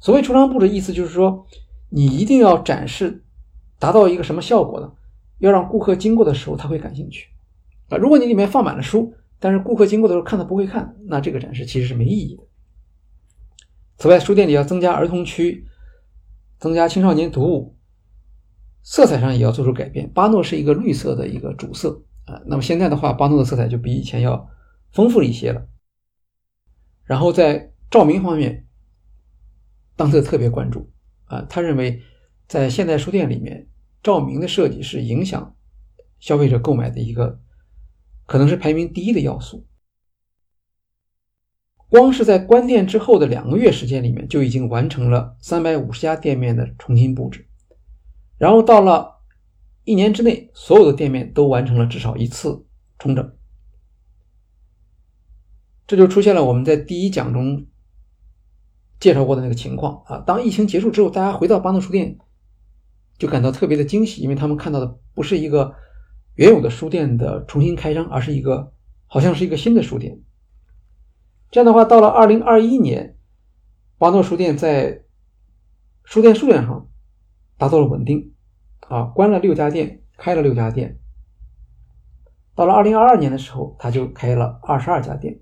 [0.00, 1.44] 所谓橱窗布置，意思就是说，
[1.90, 3.22] 你一定要展示，
[3.78, 4.90] 达到一个什么效果呢？
[5.40, 7.28] 要让顾客经过的时候他会感兴趣
[7.90, 7.98] 啊。
[7.98, 12.43] 如果你里面放满了书，但是顾客经过的时候看他不会看，那这个展示其实是没意义的。
[13.96, 15.66] 此外，书店里要增加儿童区，
[16.58, 17.76] 增加青少年读物。
[18.82, 20.10] 色彩上也要做出改变。
[20.12, 24.46] 巴诺是一个绿色的一个主色啊，那么现在的话，巴诺的色彩就比以前要
[24.92, 25.66] 丰富一些了。
[27.04, 28.66] 然后在照明方面，
[29.96, 30.90] 当特特别关注
[31.24, 32.02] 啊，他认为
[32.46, 33.68] 在现代书店里面，
[34.02, 35.56] 照明的设计是影响
[36.18, 37.40] 消费者购买的一个，
[38.26, 39.66] 可能是排名第一的要素。
[41.94, 47.46] 光是在关店之后的两个月时间里面，就已经完成了三百五十家店面的重新布置。
[48.36, 49.20] 然后到了
[49.84, 52.66] 一年之内，所有的店面都完成了至少一次
[52.98, 53.32] 重整，
[55.86, 57.64] 这就出现了我们在第一讲中
[58.98, 60.18] 介绍过的那个情况啊。
[60.26, 62.18] 当疫情结束之后，大家回到巴诺书店，
[63.18, 65.72] 就感到特别的惊喜，因为他们看到的不是一个
[66.34, 68.72] 原有的书店的重新开张，而是一个
[69.06, 70.18] 好像是一个新的书店。
[71.54, 73.16] 这样的话，到了二零二一年，
[73.96, 75.04] 巴诺书店在
[76.02, 76.90] 书店数量上。
[77.56, 78.34] 达到了稳定，
[78.88, 80.98] 啊，关了六家店，开了六家店。
[82.56, 85.38] 到了二零二二年的时候，他就开了二十二家店。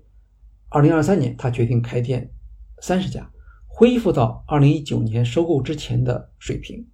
[0.69, 2.31] 二零二三年，他决定开店
[2.79, 3.31] 三十家，
[3.65, 6.87] 恢复到二零一九年收购之前的水平。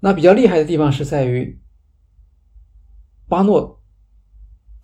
[0.00, 1.62] 那比较厉害的地方是在于，
[3.28, 3.80] 巴诺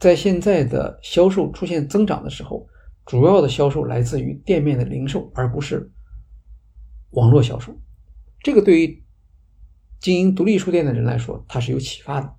[0.01, 2.67] 在现在的销售出现增长的时候，
[3.05, 5.93] 主要的销售来自于店面的零售，而不是
[7.11, 7.79] 网络销售。
[8.43, 9.05] 这个对于
[10.01, 12.35] 经营独立书店的人来说，它是有启发的。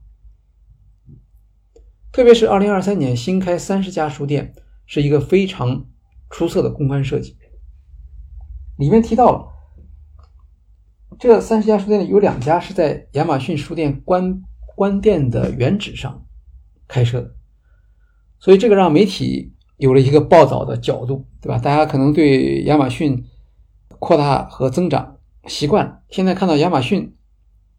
[2.11, 4.55] 特别是二零二三年新开三十家书店，
[4.87, 5.85] 是一个非常
[6.31, 7.37] 出色的公关设计。
[8.77, 9.47] 里面提到了，
[11.19, 14.41] 这三十家书店里有两家是在亚马逊书店关
[14.75, 16.25] 关店的原址上
[16.87, 17.35] 开设的，
[18.41, 21.57] 所以这个让媒体有了一个报道的角度，对吧？
[21.57, 23.23] 大家可能对亚马逊
[23.87, 25.19] 扩大和增长。
[25.47, 27.15] 习惯了，现在看到亚马逊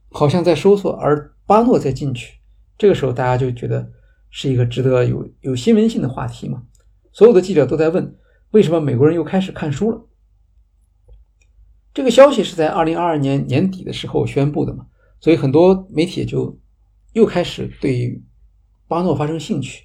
[0.08, 2.38] 好像在收缩，而巴诺在进取，
[2.78, 3.90] 这个时候大家就觉得
[4.30, 6.62] 是一个值得有有新闻性的话题嘛。
[7.12, 8.16] 所有的记者都在问，
[8.50, 10.00] 为什么美国人又开始看书了？
[11.94, 14.86] 这个消息是在二零二二年年底的时候宣布的嘛，
[15.20, 16.58] 所以很多媒体就
[17.12, 18.20] 又开始对
[18.88, 19.84] 巴诺发生兴趣，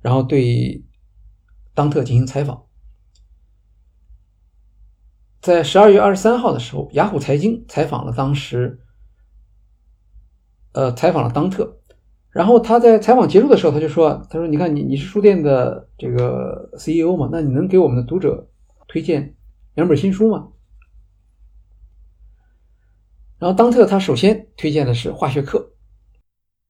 [0.00, 0.84] 然后对
[1.74, 2.66] 当特进行采访。
[5.40, 8.80] 在十二月二十三号的时候，雅虎财经采访了当时，
[10.72, 11.76] 呃，采访了当特。
[12.30, 18.48] 然后他在采访结束的时候，他就说：“他说，你看你你是书店的这个 CEO 嘛，那你能给我们的读者
[18.86, 19.34] 推荐
[19.74, 20.48] 两本新书吗？”
[23.38, 25.58] 然后当特他首先推荐的是《化学课》，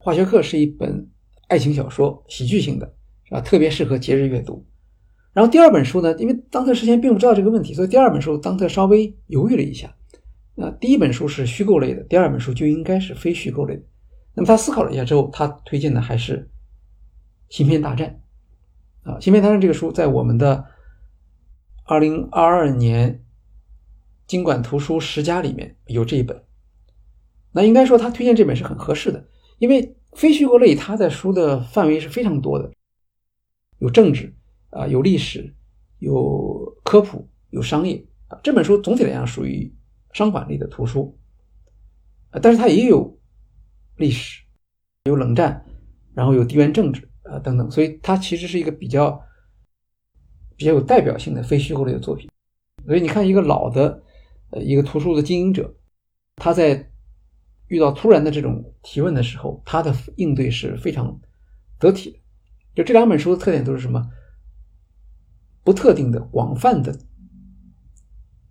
[0.05, 1.11] 《化学课》是一本
[1.49, 2.95] 爱情小说，喜剧性的，
[3.29, 3.41] 是吧？
[3.41, 4.65] 特别适合节日阅读。
[5.35, 9.95] 然后第二本书呢，因为当特事先并不知道这个问题，所以第二本书当特稍微犹豫了一下。
[10.55, 13.83] 那第一本书是虚构类的，第二本书就应该是非虚构类的。
[14.35, 16.39] 那么他思考了一下之后，他推荐的还是
[17.57, 18.21] 《芯片大战》
[19.11, 20.65] 啊，《芯片大战》这个书在我们的
[21.85, 23.23] 二零二二年
[24.27, 26.43] 经管图书十佳里面有这一本。
[27.53, 29.25] 那应该说他推荐这本是很合适的，
[29.59, 32.71] 因为非虚构类它的书的范围是非常多的，
[33.79, 34.35] 有政治
[34.71, 35.55] 啊，有历史，
[35.99, 38.39] 有科普，有商业啊。
[38.43, 39.73] 这本书总体来讲属于
[40.13, 41.19] 商管类的图书，
[42.43, 43.19] 但是它也有
[43.97, 44.43] 历史，
[45.05, 45.65] 有冷战，
[46.15, 49.21] 然后有地缘政治啊等等，所以它其实是一个比较
[50.57, 52.29] 比较有代表性的非虚构类的作品。
[52.87, 54.03] 所以你看，一个老的
[54.51, 55.75] 呃一个图书的经营者，
[56.37, 56.91] 他在
[57.69, 61.21] 遇到突然的这种提问的时候，他的应对是非常
[61.79, 62.19] 得体的。
[62.79, 64.09] 就这两本书的特点都是什么？
[65.65, 66.97] 不特定的、广泛的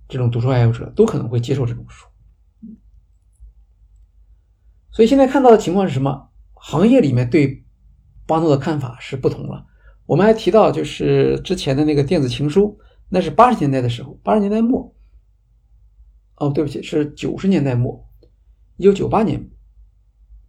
[0.10, 2.06] 这种读书爱好者都可能会接受这种书。
[4.92, 6.30] 所以现在看到的情况是什么？
[6.56, 7.66] 行业里面对
[8.26, 9.66] 巴诺的看法是不同了。
[10.06, 12.78] 我们还提到，就是之前的那个电子情书，
[13.08, 14.94] 那是八十年代的时候，八十年代末。
[16.36, 18.06] 哦，对不起，是九十年代末。
[18.76, 19.50] 一九九八年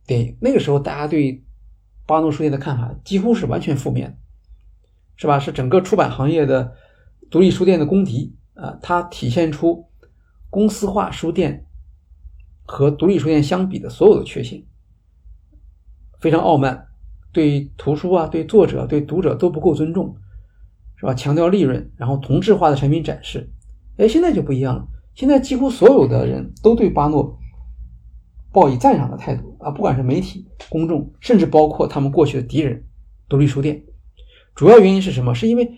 [0.05, 1.45] 电影，那个时候大家对
[2.09, 4.19] 巴诺书店的看法几乎是完全负面，
[5.15, 5.39] 是吧？
[5.39, 6.73] 是整个出版行业的
[7.31, 8.79] 独立书店的公敌啊！
[8.81, 9.85] 它体现出
[10.49, 11.67] 公司化书店
[12.65, 14.65] 和独立书店相比的所有的缺陷，
[16.19, 16.89] 非常傲慢，
[17.31, 20.17] 对图书啊、对作者、对读者都不够尊重，
[20.97, 21.13] 是吧？
[21.13, 23.53] 强调利润，然后同质化的产品展示。
[23.99, 27.39] 哎，现在就不一样了，现在几乎所有的人都对巴诺。
[28.51, 32.87] 报以赞赏的态度啊，不管是媒体、公众，甚至包括他们过去的敌人——
[33.29, 33.85] 独立书店。
[34.55, 35.35] 主要原因是什么？
[35.35, 35.71] 是因为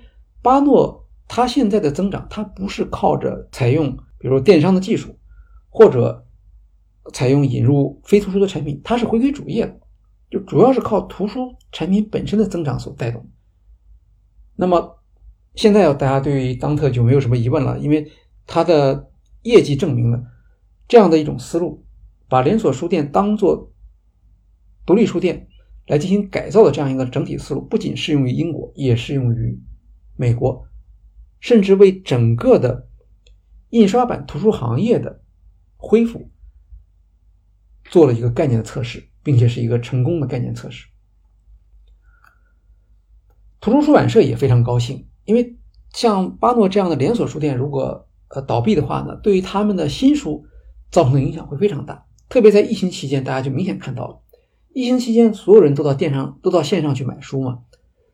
[0.42, 5.18] 巴诺他现在的增长，他不是靠着采用比如电商的技术，
[5.68, 6.26] 或者
[7.12, 9.78] 采用引入非图书的产品，它是回归主业，
[10.30, 13.28] 就主要是靠图书产品本身的增长所带动。
[14.56, 15.02] 那么
[15.54, 18.10] 现在大家对于当特就没有什么疑问了，因为
[18.46, 19.10] 它的
[19.42, 20.22] 业绩证明了
[20.86, 21.84] 这样的一种思路。
[22.30, 23.72] 把连锁书店当做
[24.86, 25.48] 独立书店
[25.86, 29.60] 来进行改造的这样一个整体思路，不仅适用于英国，也适用于
[30.16, 30.64] 美国，
[31.40, 32.88] 甚至为整个的
[33.70, 35.22] 印刷版图书行业的
[35.76, 36.30] 恢复
[37.84, 40.86] 做了一个概念的测试，并且是一个成功的概念测试。
[43.60, 45.58] 图书出版社也非常高兴，因为
[45.92, 50.46] 像巴诺这样的连锁书店，如果呃倒闭的话呢，对于他们的新书
[50.90, 52.06] 造成的影响会非常大。
[52.30, 54.22] 特别在疫情期间，大家就明显看到了，
[54.72, 57.64] 疫情期间所有人都到电商、都到线上去买书嘛。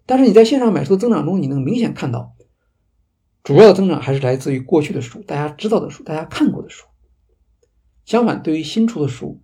[0.07, 2.35] 但是你在线上买书的增长中，你能明显看到，
[3.45, 6.87] 主要的增长还是来自于过去的书，大家知道的书，大家看过的书。
[8.07, 9.43] 相反，对于新出的书，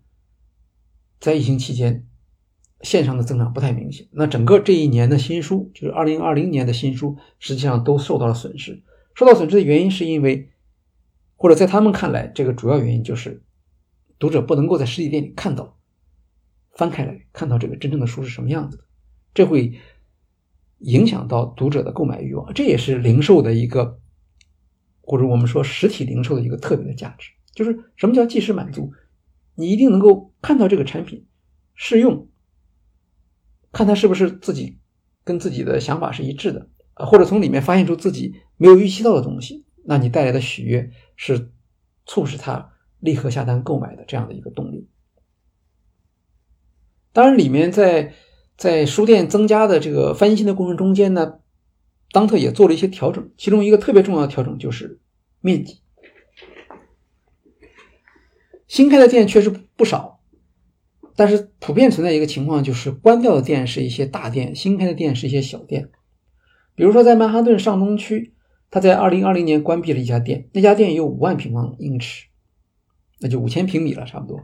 [1.20, 2.06] 在疫情期间，
[2.80, 4.08] 线上的增长不太明显。
[4.12, 8.82] 那整个这一年的新书，就是二零二零年的新书，实际上都受到了损失。
[9.14, 10.48] 受到损失的原因是因为，
[11.36, 13.42] 或者在他们看来，这个主要原因就是。
[14.22, 15.76] 读者不能够在实体店里看到，
[16.76, 18.84] 翻开来看到这个真正的书是什么样子的，
[19.34, 19.80] 这会
[20.78, 22.54] 影响到读者的购买欲望。
[22.54, 23.98] 这也是零售的一个，
[25.00, 28.92] 或者我们说实体零售的一个特别的价值，就是什么叫即时满足？
[29.56, 31.26] 你一定能够看到这个产品
[31.74, 32.28] 试用，
[33.72, 34.78] 看它是不是自己
[35.24, 41.50] 跟自己的想法是一致的，或者从里面发现出自己没有预期到的东西，那你带来的喜悦是
[42.06, 42.68] 促使他。
[43.02, 44.88] 立刻下单购买的这样的一个动力。
[47.12, 48.14] 当然，里面在
[48.56, 51.40] 在书店增加的这个翻新的过程中间呢，
[52.12, 53.30] 当特也做了一些调整。
[53.36, 55.00] 其中一个特别重要的调整就是
[55.40, 55.82] 面积。
[58.66, 60.20] 新开的店确实不少，
[61.16, 65.90] 但是普遍存在一个情况，就是关掉的店是一些大店，新开的店是一些小店。
[66.74, 68.32] 比如说在曼哈顿上东区，
[68.70, 72.28] 他在二零二零年关闭了一家店，那家店有五万平方英尺。
[73.22, 74.40] 那就五千平米了，差不多。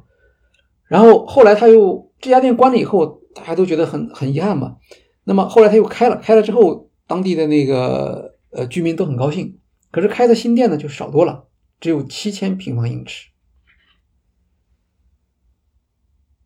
[0.86, 4.76] 然后后来他又这家店关了以后，大家都觉得很很遗憾嘛。
[5.24, 9.58] 那么后来他又开了，开了之后，当地的那个呃居民都很高兴。
[9.90, 11.48] 可是开的新店呢就少多了，
[11.80, 13.28] 只有七千平方英尺。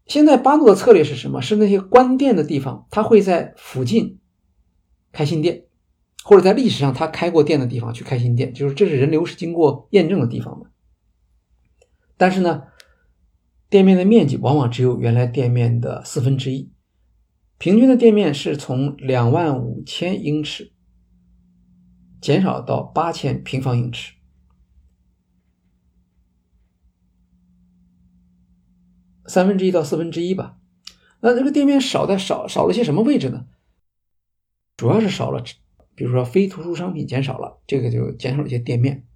[0.06, 1.40] 现在巴诺的策略是什么？
[1.40, 4.18] 是那些关店的地方，他会在附近
[5.12, 5.64] 开新店，
[6.24, 10.66] 或者在历史上他开过店的地方去开新店，就是这是人流是经过验证的地方嘛。
[12.22, 12.68] 但是呢，
[13.68, 16.72] 店面的面积往往只有原来店面的四分之一，
[17.58, 20.72] 平均的店面是从两万五千英尺
[22.20, 24.14] 减少到八千平方英尺。
[29.26, 30.60] 三分之一到四分之一吧，
[31.22, 33.46] 那这个店面少在少少了些什么位置呢？
[34.76, 35.42] 主要是少了，
[35.96, 39.08] 比如说非图书商品减少了，这个就减少了一些店面，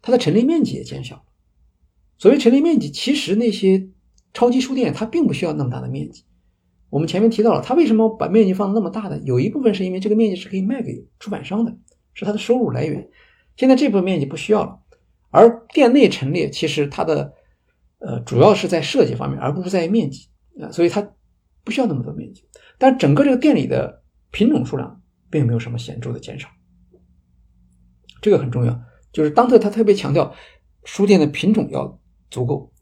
[0.00, 1.24] 它的陈列面积也减小了。
[2.22, 3.88] 所谓陈列面积，其实那些
[4.32, 6.24] 超级书店它并不需要那么大的面积。
[6.88, 9.18] 我们前面提到了，它为什么把面积放那么大的？
[9.24, 11.76] 有一部分是因为这个面积是可以卖给出版商的，
[12.14, 13.10] 是它的收入来源。
[13.56, 14.78] 现在这部分面积不需要了，
[15.30, 17.34] 而店内陈列其实它的。
[18.04, 20.28] 呃，主要是在设计方面，而不是在于面积
[20.60, 21.08] 啊，所以它
[21.64, 22.44] 不需要那么多面积。
[22.78, 26.48] 但整个这个店里的品种数量并没有什么显著的减少，
[28.20, 28.80] 这个很重要。
[29.12, 30.32] 就是当特他特别强调
[30.84, 32.00] 书店的品种要
[32.32, 32.72] 足够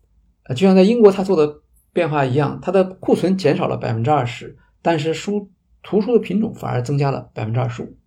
[0.45, 1.63] 啊，就像在英国他做的
[1.93, 5.51] 变化一样，它的库存减少了百分之二十，但是书
[5.83, 7.99] 图书的品种反而增加了百分之二十五，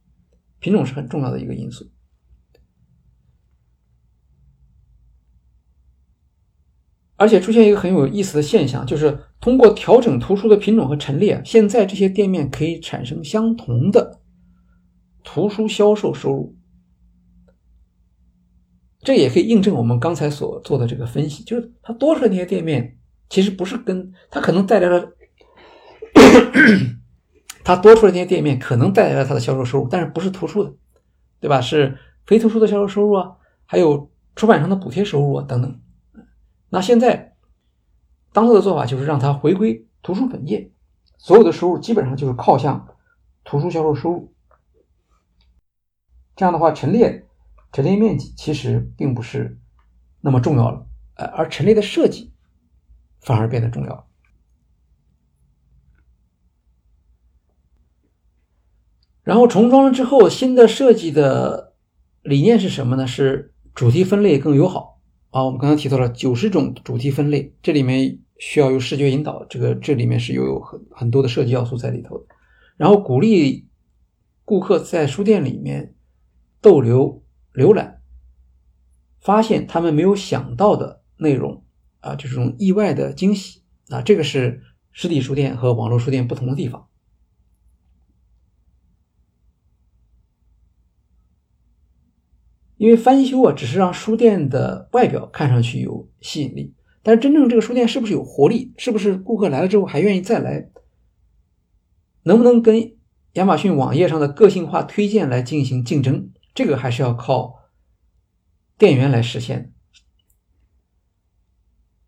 [0.60, 1.92] 品种是很重要的一个因素。
[7.18, 14.22] 而且出现一个很有意思的现象，就是通过调整图书的品种和陈列，现在这些店面可以产生相同的
[15.24, 16.56] 图书销售收入。
[19.04, 22.98] 这也可以印证我们刚才所做的这个分析，就是它多出来那些店面，
[23.30, 25.12] 其实不是跟它可能带来了，
[27.64, 30.74] 它多出来那些店面可能带来了它的销售收入，但是不是图书的，
[31.40, 31.60] 对吧？
[31.60, 33.36] 是非图书的销售收入啊，
[33.66, 35.80] 还有出版商的补贴收入啊等等。
[36.70, 37.36] 那现在，
[38.32, 40.72] 当做的做法就是让它回归图书本业，
[41.18, 42.88] 所有的收入基本上就是靠向
[43.44, 44.34] 图书销售收入。
[46.36, 47.28] 这样的话，陈列
[47.74, 49.60] 陈列面积其实并不是
[50.22, 52.32] 那么重要了，呃，而陈列的设计
[53.20, 54.08] 反而变得重要。
[59.24, 61.74] 然后重装了之后，新的设计的
[62.22, 63.08] 理念是什么呢？
[63.08, 65.02] 是主题分类更友好。
[65.32, 72.26] 啊，我们刚才提到了九十种主题分类，这里面需要有视觉引导，这个这里面是有很很多的设计要素在里头的。
[72.78, 73.68] 然后鼓励
[74.46, 75.96] 顾客在书店里面
[76.62, 77.23] 逗留、
[77.54, 78.02] 浏览，
[79.22, 81.64] 发现他们没有想到的内容
[82.00, 86.88] 啊，就是这种意外的惊喜啊，这个是实体书店和网络书店不同的地方。
[92.76, 100.70] 因为翻修啊，只是让书店的外表看上去有吸引力，但是真正这个书店是不是有活力，是不是顾客来了之后还愿意再来，
[102.24, 102.98] 能不能跟
[103.34, 107.70] 亚马逊网页上的个性化推荐来进行竞争，这个还是要靠
[108.78, 109.74] 店员来实现。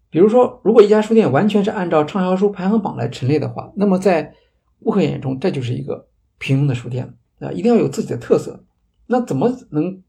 [0.10, 4.36] 比如说，如果一家书店完全是按照畅销书排行榜来陈列的话，那么在
[4.84, 6.08] 顾客眼中，这就是一个
[6.38, 8.66] 平庸的书店啊，一定要有自己的特色。
[9.08, 10.02] 那怎么能？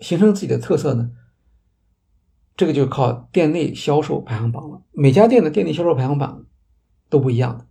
[0.00, 1.10] 形成自己的特色呢？
[2.56, 4.82] 这个就靠店内销售排行榜了。
[4.92, 6.46] 每家店的店内销售排行榜
[7.08, 7.66] 都不一样的，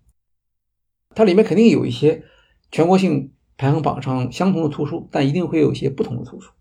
[1.15, 2.25] 它里面肯定有一些
[2.69, 6.51] 全国性排行榜上相同的图书，但一定会有一些不同的图书。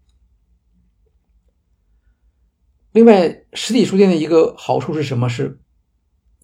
[2.93, 5.29] 另外，实体书店的一个好处是什么？
[5.29, 5.61] 是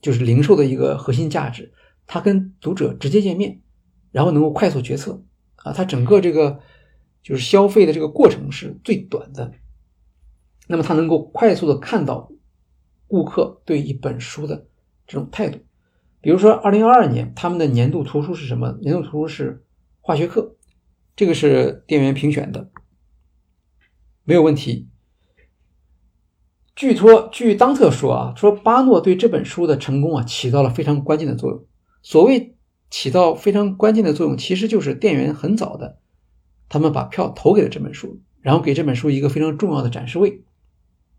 [0.00, 1.72] 就是零售的一个核心价值，
[2.06, 3.62] 它跟读者直接见面，
[4.10, 5.24] 然后能够快速决策
[5.56, 6.60] 啊，它整个这个。
[7.24, 9.52] 就是消费的这个过程是最短的，
[10.66, 12.32] 那么他能够快速的看到
[13.06, 14.66] 顾客对一本书的
[15.06, 15.60] 这种态度。
[16.20, 18.76] 比如说，二零二二年他们的年度图书是什么？
[18.80, 19.64] 年度图书是
[20.04, 20.56] 化学课，
[21.14, 22.70] 这个是店员评选的，
[24.24, 24.88] 没有问题。
[26.74, 31.64] 据说，据当特说啊，说巴诺对这本书的成功啊起到了非常关键的作用。
[32.02, 32.56] 所谓
[32.90, 36.00] 起到非常关键的作用，其实就是店员很早的。
[36.68, 40.42] 他们把票投给了这本书，然后给这本书一个非常重要的展示位，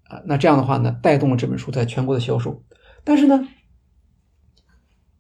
[0.10, 2.66] 啊，那这样的话呢，带动了这本书在全国的销售。
[3.06, 3.48] 但是呢，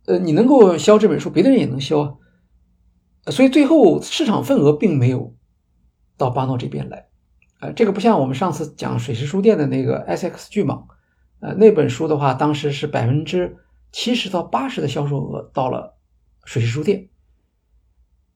[0.05, 2.13] 呃，你能够销这本书，别的人也能销啊，
[3.27, 5.33] 所以最后市场份额并没有
[6.17, 7.07] 到巴诺这边来，
[7.59, 10.83] 啊，这个不像我们上次讲水石书店的那个 S X 巨蟒，
[11.39, 13.57] 呃，那本书的话，当时是百分之
[13.91, 15.97] 七十到八十的销售额到了
[16.43, 17.09] 水石书店。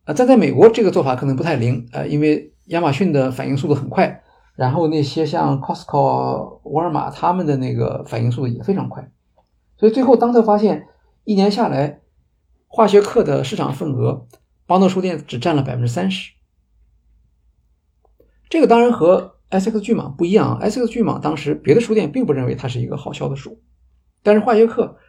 [0.06, 4.24] 啊，但在美国这个做法可能不太灵，呃，因为亚马逊的反应速度很快，
[4.56, 9.12] 然后那些像 Costco、沃尔玛他们的那个反应速度也非常快，
[9.78, 10.88] 所以最后当特发现
[11.26, 12.00] 一年下来，
[12.68, 14.26] 化学课的市场份额，
[14.68, 16.34] 邦德书店只占了百分之三十。
[18.48, 23.64] 这个当然和 SX 巨蟒不一样啊，SX 巨蟒当时别的书店并不认为它是一个好销的书，
[24.22, 25.00] 但是化学课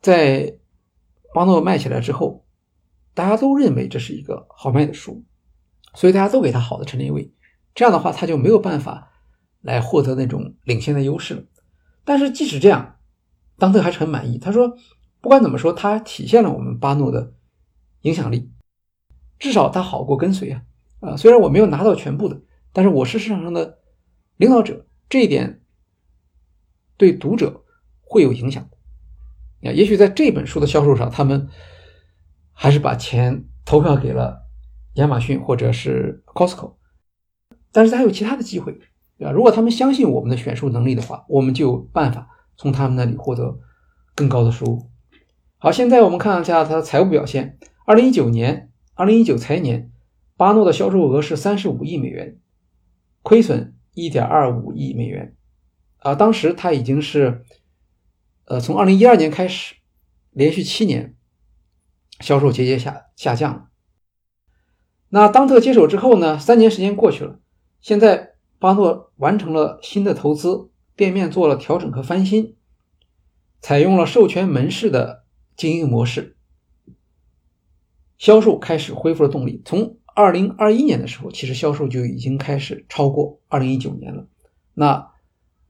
[0.00, 0.56] 在
[1.34, 2.46] 邦诺卖起来之后。
[3.14, 5.22] 大家都认为这是一个好卖的书，
[5.92, 7.30] 所以大家都给他好的陈列位，
[7.74, 9.12] 这样的话他就没有办法
[9.60, 11.42] 来获得那种领先的优势了。
[12.06, 12.96] 但是即使这样，
[13.58, 14.38] 当特还是很满意。
[14.38, 14.78] 他说，
[15.20, 17.34] 不管怎么说，它体现了我们巴诺的
[18.00, 18.50] 影响力，
[19.42, 20.62] 至少他好过跟随啊。
[21.00, 22.40] 啊，虽然我没有拿到全部的，
[22.72, 23.80] 但是我是市场上的
[24.36, 25.60] 领导者，这一点
[26.96, 27.64] 对读者
[28.00, 29.68] 会有影响的。
[29.68, 31.48] 啊，也许在这本书的销售上，他们。
[32.54, 34.46] 还是把钱投票给了
[34.96, 36.74] 亚马逊或者是 Costco，
[37.72, 38.78] 但是还有其他的机会，
[39.18, 39.32] 对吧？
[39.32, 42.28] 如果他们相信我们的选书能力的话，我们就有办法
[42.58, 43.58] 从他们那里获得
[44.14, 44.90] 更高的收入。
[45.56, 47.58] 好，现在我们看一下它的财务表现。
[47.86, 48.70] 二零一九年，
[49.02, 49.90] 二零一九财年，
[50.36, 52.38] 巴诺的销售额是三十五亿美元，
[53.22, 55.34] 亏损一点二五亿美元。
[55.96, 57.42] 啊，当时他已经是，
[58.44, 59.74] 呃，从二零一二年开始，
[60.30, 61.16] 连续七年。
[62.20, 63.70] 销售节节下下降。
[65.08, 66.38] 那当特接手之后呢？
[66.38, 67.40] 三年时间过去了，
[67.80, 72.54] 现在巴诺完成了新的投资，店面做了调整和翻新，
[73.60, 75.24] 采用了授权门市的
[75.56, 76.36] 经营模式，
[78.22, 79.60] 销售开始恢复了动力。
[79.64, 84.28] 从二零二一年的时候，其实销售就已经开始超过二零一九年了。
[84.74, 85.10] 那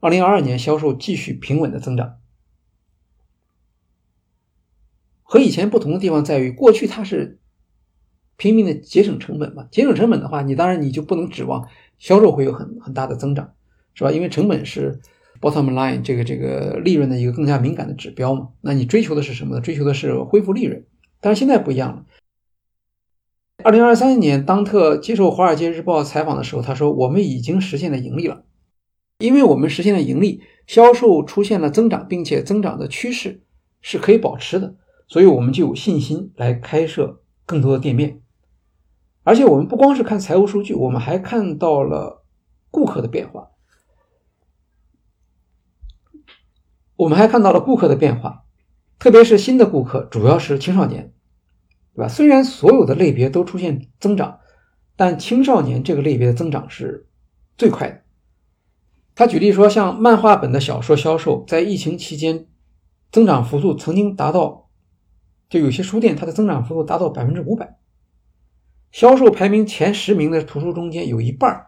[0.01, 2.19] 二零二二年销售继续平稳的增长。
[5.23, 7.39] 和以前不同的地方在于，过去它是
[8.37, 11.67] 拼命的节省成本嘛，节省成本的话，你当然你就不能指望
[11.99, 13.55] 销售会有很很大的增长，
[13.95, 14.13] 是吧？
[14.13, 15.01] 因为成本是
[15.41, 18.51] bottom line 这个这个利润的一个更加敏感的指标嘛。
[18.61, 19.63] 那你追求的是什么呢？
[19.63, 20.85] 追求的是恢复利润。
[21.19, 22.05] 但是现在不一样了。
[23.65, 28.45] 二零二三年，当特接受《华尔街日报》采访的时候，他说：“我们已经实现了盈利了，
[29.19, 33.43] 因为我们实现了盈利，销售出现了增长，并且增长的趋势
[33.81, 34.77] 是可以保持的。”
[35.07, 38.23] 所以，我们就有信心来开设更多的店面，
[39.25, 42.25] 而且我们不光是看财务数据，我们还看到了
[42.71, 43.51] 顾客的变化。
[46.97, 48.45] 我们还看到了顾客的变化，
[48.99, 51.13] 特别是新的顾客，主要是青少年，
[51.95, 52.09] 对吧？
[52.09, 54.41] 虽然所有的类别都出现增长，
[54.97, 57.07] 但青少年这个类别的增长是
[57.57, 58.03] 最快的。
[59.15, 62.47] 他举例说，像漫画本的小说销售，在疫情期间
[63.11, 64.61] 增长幅度曾经达到。
[65.51, 67.77] 就有些书店，它的增长幅度达到百分之五百，
[68.91, 71.67] 销售排名前十名的图书中间有一半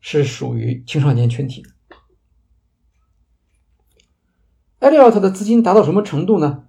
[0.00, 1.60] 是属于青少年群体。
[1.60, 1.68] 的。
[4.78, 6.68] 艾利奥特的资金达到什么程度呢？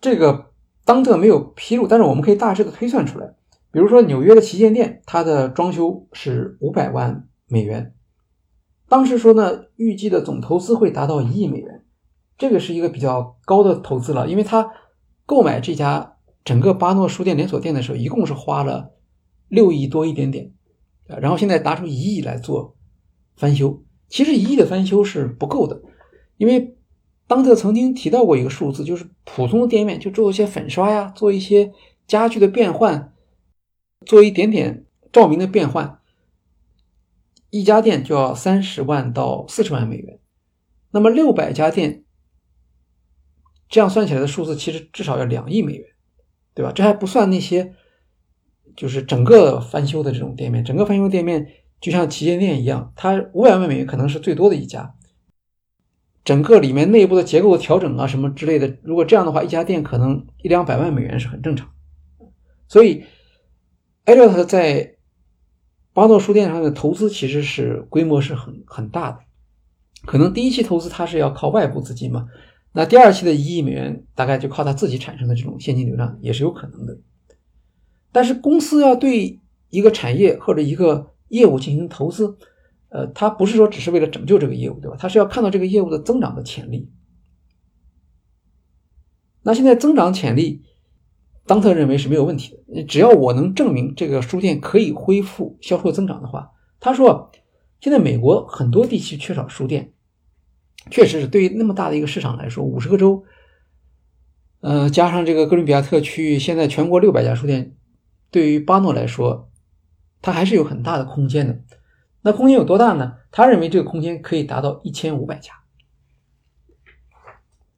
[0.00, 0.49] 这个
[0.90, 3.36] 当特没有披露，但是我们可以大致的推算出来。
[3.70, 7.94] 比如说纽约的旗舰店，它的装修是五百万美元，
[8.88, 11.84] 当时说呢，预计的总投资会达到一亿美元。
[12.36, 14.68] 这个是一个比较高的投资了，因为他
[15.26, 18.90] 购买这家整个巴诺书店连锁店的时候，一共是花了
[19.46, 20.52] 六亿多一点点，
[21.06, 22.74] 然后现在拿出一亿来做
[23.36, 23.84] 翻修。
[24.08, 25.80] 其实一亿的翻修是不够的，
[26.36, 26.76] 因为
[27.30, 31.72] 当特曾经提到过一个数字，就是普通的店面就做一些粉刷呀，做一些
[32.08, 33.12] 家具的变换，
[34.04, 36.00] 做一点点照明的变换，
[37.50, 40.18] 一家店就要三十万到四十万美元，
[40.90, 42.02] 那么六百家店。
[43.68, 45.86] 这样算起来的数字其实至少要两亿美元，
[46.52, 46.72] 对吧？
[46.74, 47.76] 这还不算那些
[48.74, 51.46] 就是整个翻修的这种店面，整个翻修店面
[51.80, 54.96] 就像旗舰店一样，它五百万美元可能是最多的一家。
[56.30, 61.68] 整个里面内部的结构调整啊什么之类的，如果这样的话，一家店可能一两百万美元是很正常。
[62.68, 63.02] 所以，
[64.04, 64.94] 艾略特在
[65.92, 69.18] 巴诺书店上的投资其实是规模是很很大的，
[70.06, 72.28] 可能第一期投资它是要靠外部资金嘛。
[72.70, 76.96] 那第二期的一亿美元大概就靠他自己产生的这种现金流量也是有可能的，
[78.12, 82.38] 但是公司要对一个产业或者一个业务进行投资，
[82.90, 84.96] 呃，他不是说只是为了拯救这个业务，对吧？
[84.98, 86.90] 他是要看到这个业务的增长的潜力。
[89.42, 90.62] 那现在增长潜力，
[91.46, 97.32] 当特认为是没有问题的，只要我能证明这个书店可以恢复销售增长的话，他说，
[97.80, 99.92] 现在美国很多地区缺少书店。
[100.90, 103.22] 确实是对于那么大的一个市场来说，五十个州，
[104.60, 107.76] 呃，加上这个哥伦比亚特区域，现在全国六百家书店，
[108.30, 109.50] 对于巴诺来说，
[110.22, 111.60] 它还是有很大的空间的。
[112.22, 113.16] 那空间有多大呢？
[113.30, 115.52] 他认为这个空间可以达到一千五百家。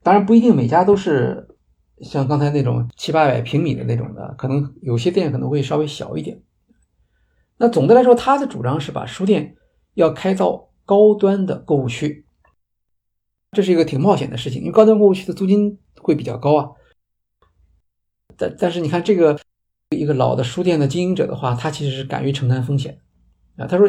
[0.01, 1.47] 当然不一定每家都是
[2.01, 6.41] 像刚才那种七八百平米的那种的，可能有些店可能会稍微小一点。
[7.57, 9.55] 那总的来说，他的主张是把书店
[9.93, 12.25] 要开到高端的购物区，
[13.51, 16.71] 这是一个挺冒险的事情，因为高端购物区的租金会比较高啊。
[18.35, 19.39] 但但是你看这个
[19.91, 22.99] 一个老的书店的经营者的话，他其实是敢于承担风险
[23.55, 23.67] 啊。
[23.67, 23.87] 他说，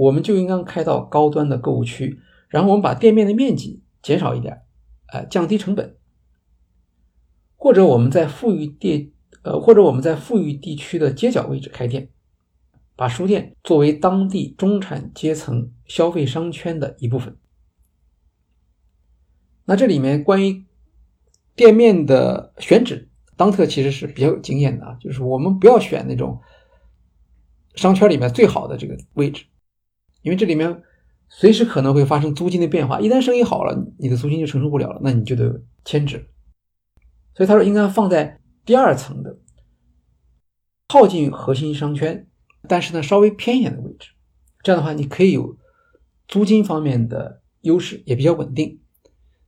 [0.00, 2.18] 我们就应该开到高端的购物区，
[2.48, 4.62] 然后我们把店面的面积减少一点。
[5.12, 5.96] 呃，降低成本，
[7.56, 9.12] 或者我们在富裕地，
[9.42, 12.10] 呃，或者我们在富裕地区的街角位置开店，
[12.94, 17.36] 把书店作为当地中产阶层消费商圈的一部分。
[19.64, 20.64] 那这里面关于
[21.56, 26.40] 店面的选址，当特其实是比较有经验的啊，就是我们不要选那种
[27.74, 29.44] 商圈里面最好的这个位置，
[30.22, 30.82] 因为这里面。
[31.32, 36.28] 随时可能会发生租金的变化，一旦生意好了，你的租金就承受不了了，那你就得迁址。
[37.36, 39.38] 所以他说应该放在第二层的，
[40.88, 42.26] 靠近核心商圈，
[42.66, 44.10] 但是呢稍微偏一点的位置。
[44.64, 45.56] 这样的话，你可以有
[46.26, 48.80] 租金方面的优势，也比较稳定。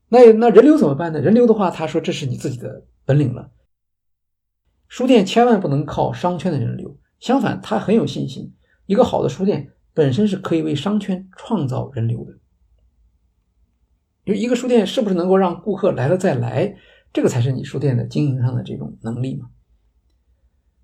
[0.08, 1.20] 那那人流怎么办呢？
[1.20, 3.50] 人流的话，他说这是你自己的本领了。
[4.86, 8.54] 书店千万不能靠商圈的人流，相反，他很有信心，
[8.86, 9.72] 一个好的书店。
[9.94, 12.38] 本身是可以为商圈创造人流的，
[14.24, 16.76] 就一个书店是不是能够让顾客来了再来，
[17.12, 19.50] 这个才是你书店的经营上的这种能力嘛。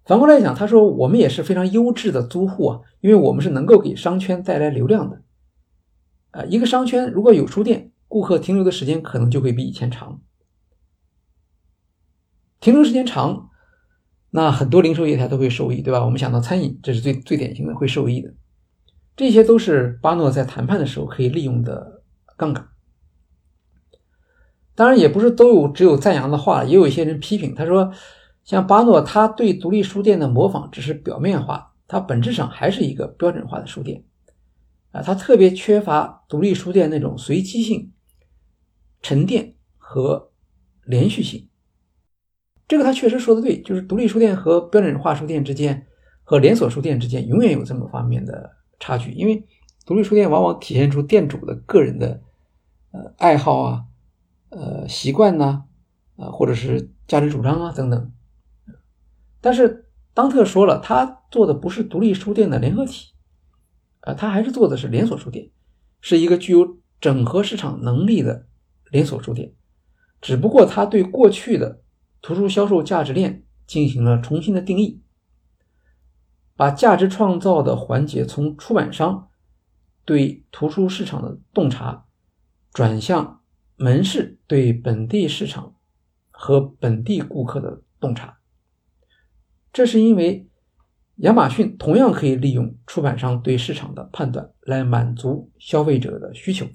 [0.04, 5.22] 反过来讲，他说我们也是非常优质的租户啊，因为我们是能够给商圈带来流量的。
[6.30, 10.20] 啊，一个商圈如果有书店，顾客停留的时间可能就会比以前长。
[12.60, 13.50] 停留时间长，
[14.30, 16.04] 那很多零售业态都会受益，对吧？
[16.04, 18.34] 我们想到餐饮，这是最最典型的会受益的。
[19.18, 22.04] 这些都是巴诺在谈判的时候可以利用的
[22.36, 22.68] 杠杆。
[24.76, 27.52] 当然，也不是都有只有赞扬的话，也有一些人批评。
[27.52, 27.92] 他说，
[28.44, 34.04] 像巴诺，他对独立书店的模仿只是表面化，它本质上还是一个标准化的书店。
[34.92, 37.92] 啊，他特别缺乏独立书店那种随机性、
[39.02, 40.30] 沉淀和
[40.84, 41.48] 连续性。
[42.68, 45.88] 这个他确实说的对，就是独立书店和标准化书店之间，
[46.22, 48.57] 和连锁书店之间，永远有这么方面的。
[48.78, 49.44] 差距，因为
[49.84, 52.22] 独立书店往往体现出店主的个人的
[52.92, 53.84] 呃爱好啊、
[54.50, 55.64] 呃习惯呐、
[56.16, 58.12] 啊或者是价值主张啊等等。
[59.40, 63.12] 但是当特说了，他做的不是独立书店的联合体，
[64.00, 65.50] 啊，他还是做的是连锁书店，
[66.00, 68.46] 是一个具有整合市场能力的
[68.90, 69.54] 连锁书店。
[70.20, 71.82] 只不过他对过去的
[72.20, 75.00] 图书销售价值链进行了重新的定义。
[76.58, 79.30] 把价值创造的环节从出版商
[80.04, 82.08] 对图书市场的洞察，
[82.72, 83.44] 转向
[83.76, 85.76] 门市对本地市场
[86.32, 88.40] 和本地顾客的洞察。
[89.72, 90.50] 这是因为
[91.18, 96.66] 亚马逊同样可以利用出版商对市场的判断来满足消费者的需求，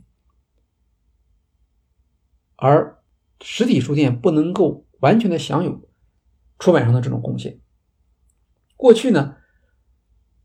[2.56, 3.04] 而
[3.42, 5.90] 实体书店不能够完全的享有
[6.58, 7.60] 出版商的这种贡献。
[8.78, 9.36] 过去呢？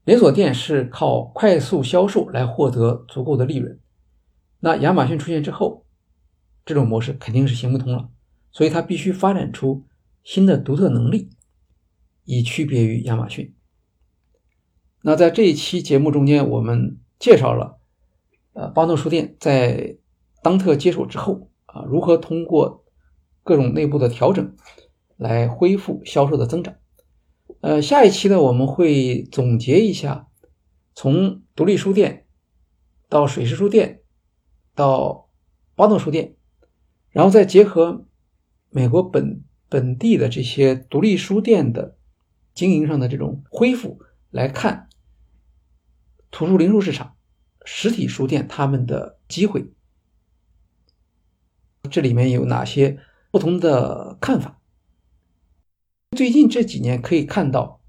[0.08, 3.78] 连锁店是靠快速销售来获得足够的利润，
[4.58, 5.84] 那亚马逊出现之后，
[6.64, 8.08] 这种模式肯定是行不通了，
[8.50, 9.84] 所以它必须发展出
[10.24, 11.28] 新的独特能力，
[12.24, 13.54] 以区别于亚马逊。
[15.02, 17.78] 那在这一期节目中间，我们介绍了，
[18.54, 19.98] 呃，巴诺书店在
[20.42, 22.82] 当特接手之后啊，如何通过
[23.42, 24.56] 各种内部的调整
[25.18, 26.74] 来恢复销售的增长。
[27.60, 30.28] 呃，下一期呢，我们会总结一下，
[30.94, 32.26] 从独立书店
[33.08, 34.02] 到水师书店
[34.76, 35.28] 到
[35.74, 36.36] 巴诺书店，
[37.10, 38.06] 然后再结合
[38.70, 41.96] 美国本本地的这些独立书店的
[42.54, 44.88] 经营上的这种恢复来看，
[46.30, 47.16] 图书零售市场
[47.64, 49.72] 实体书店他们的机会，
[51.90, 53.00] 这里面有哪些
[53.32, 54.57] 不同的看法？
[56.16, 57.80] 最近这几年可以看到，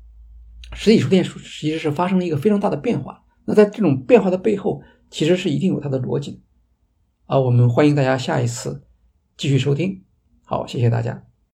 [0.73, 3.23] 实体书店其实是发生了一个非常大的变化。
[3.45, 6.43] 那在这种变化的背后，其实是一定有它的逻辑。
[7.25, 8.85] 啊，我们欢迎大家下一次
[9.37, 10.03] 继续收听。
[10.43, 11.28] 好，谢谢大家。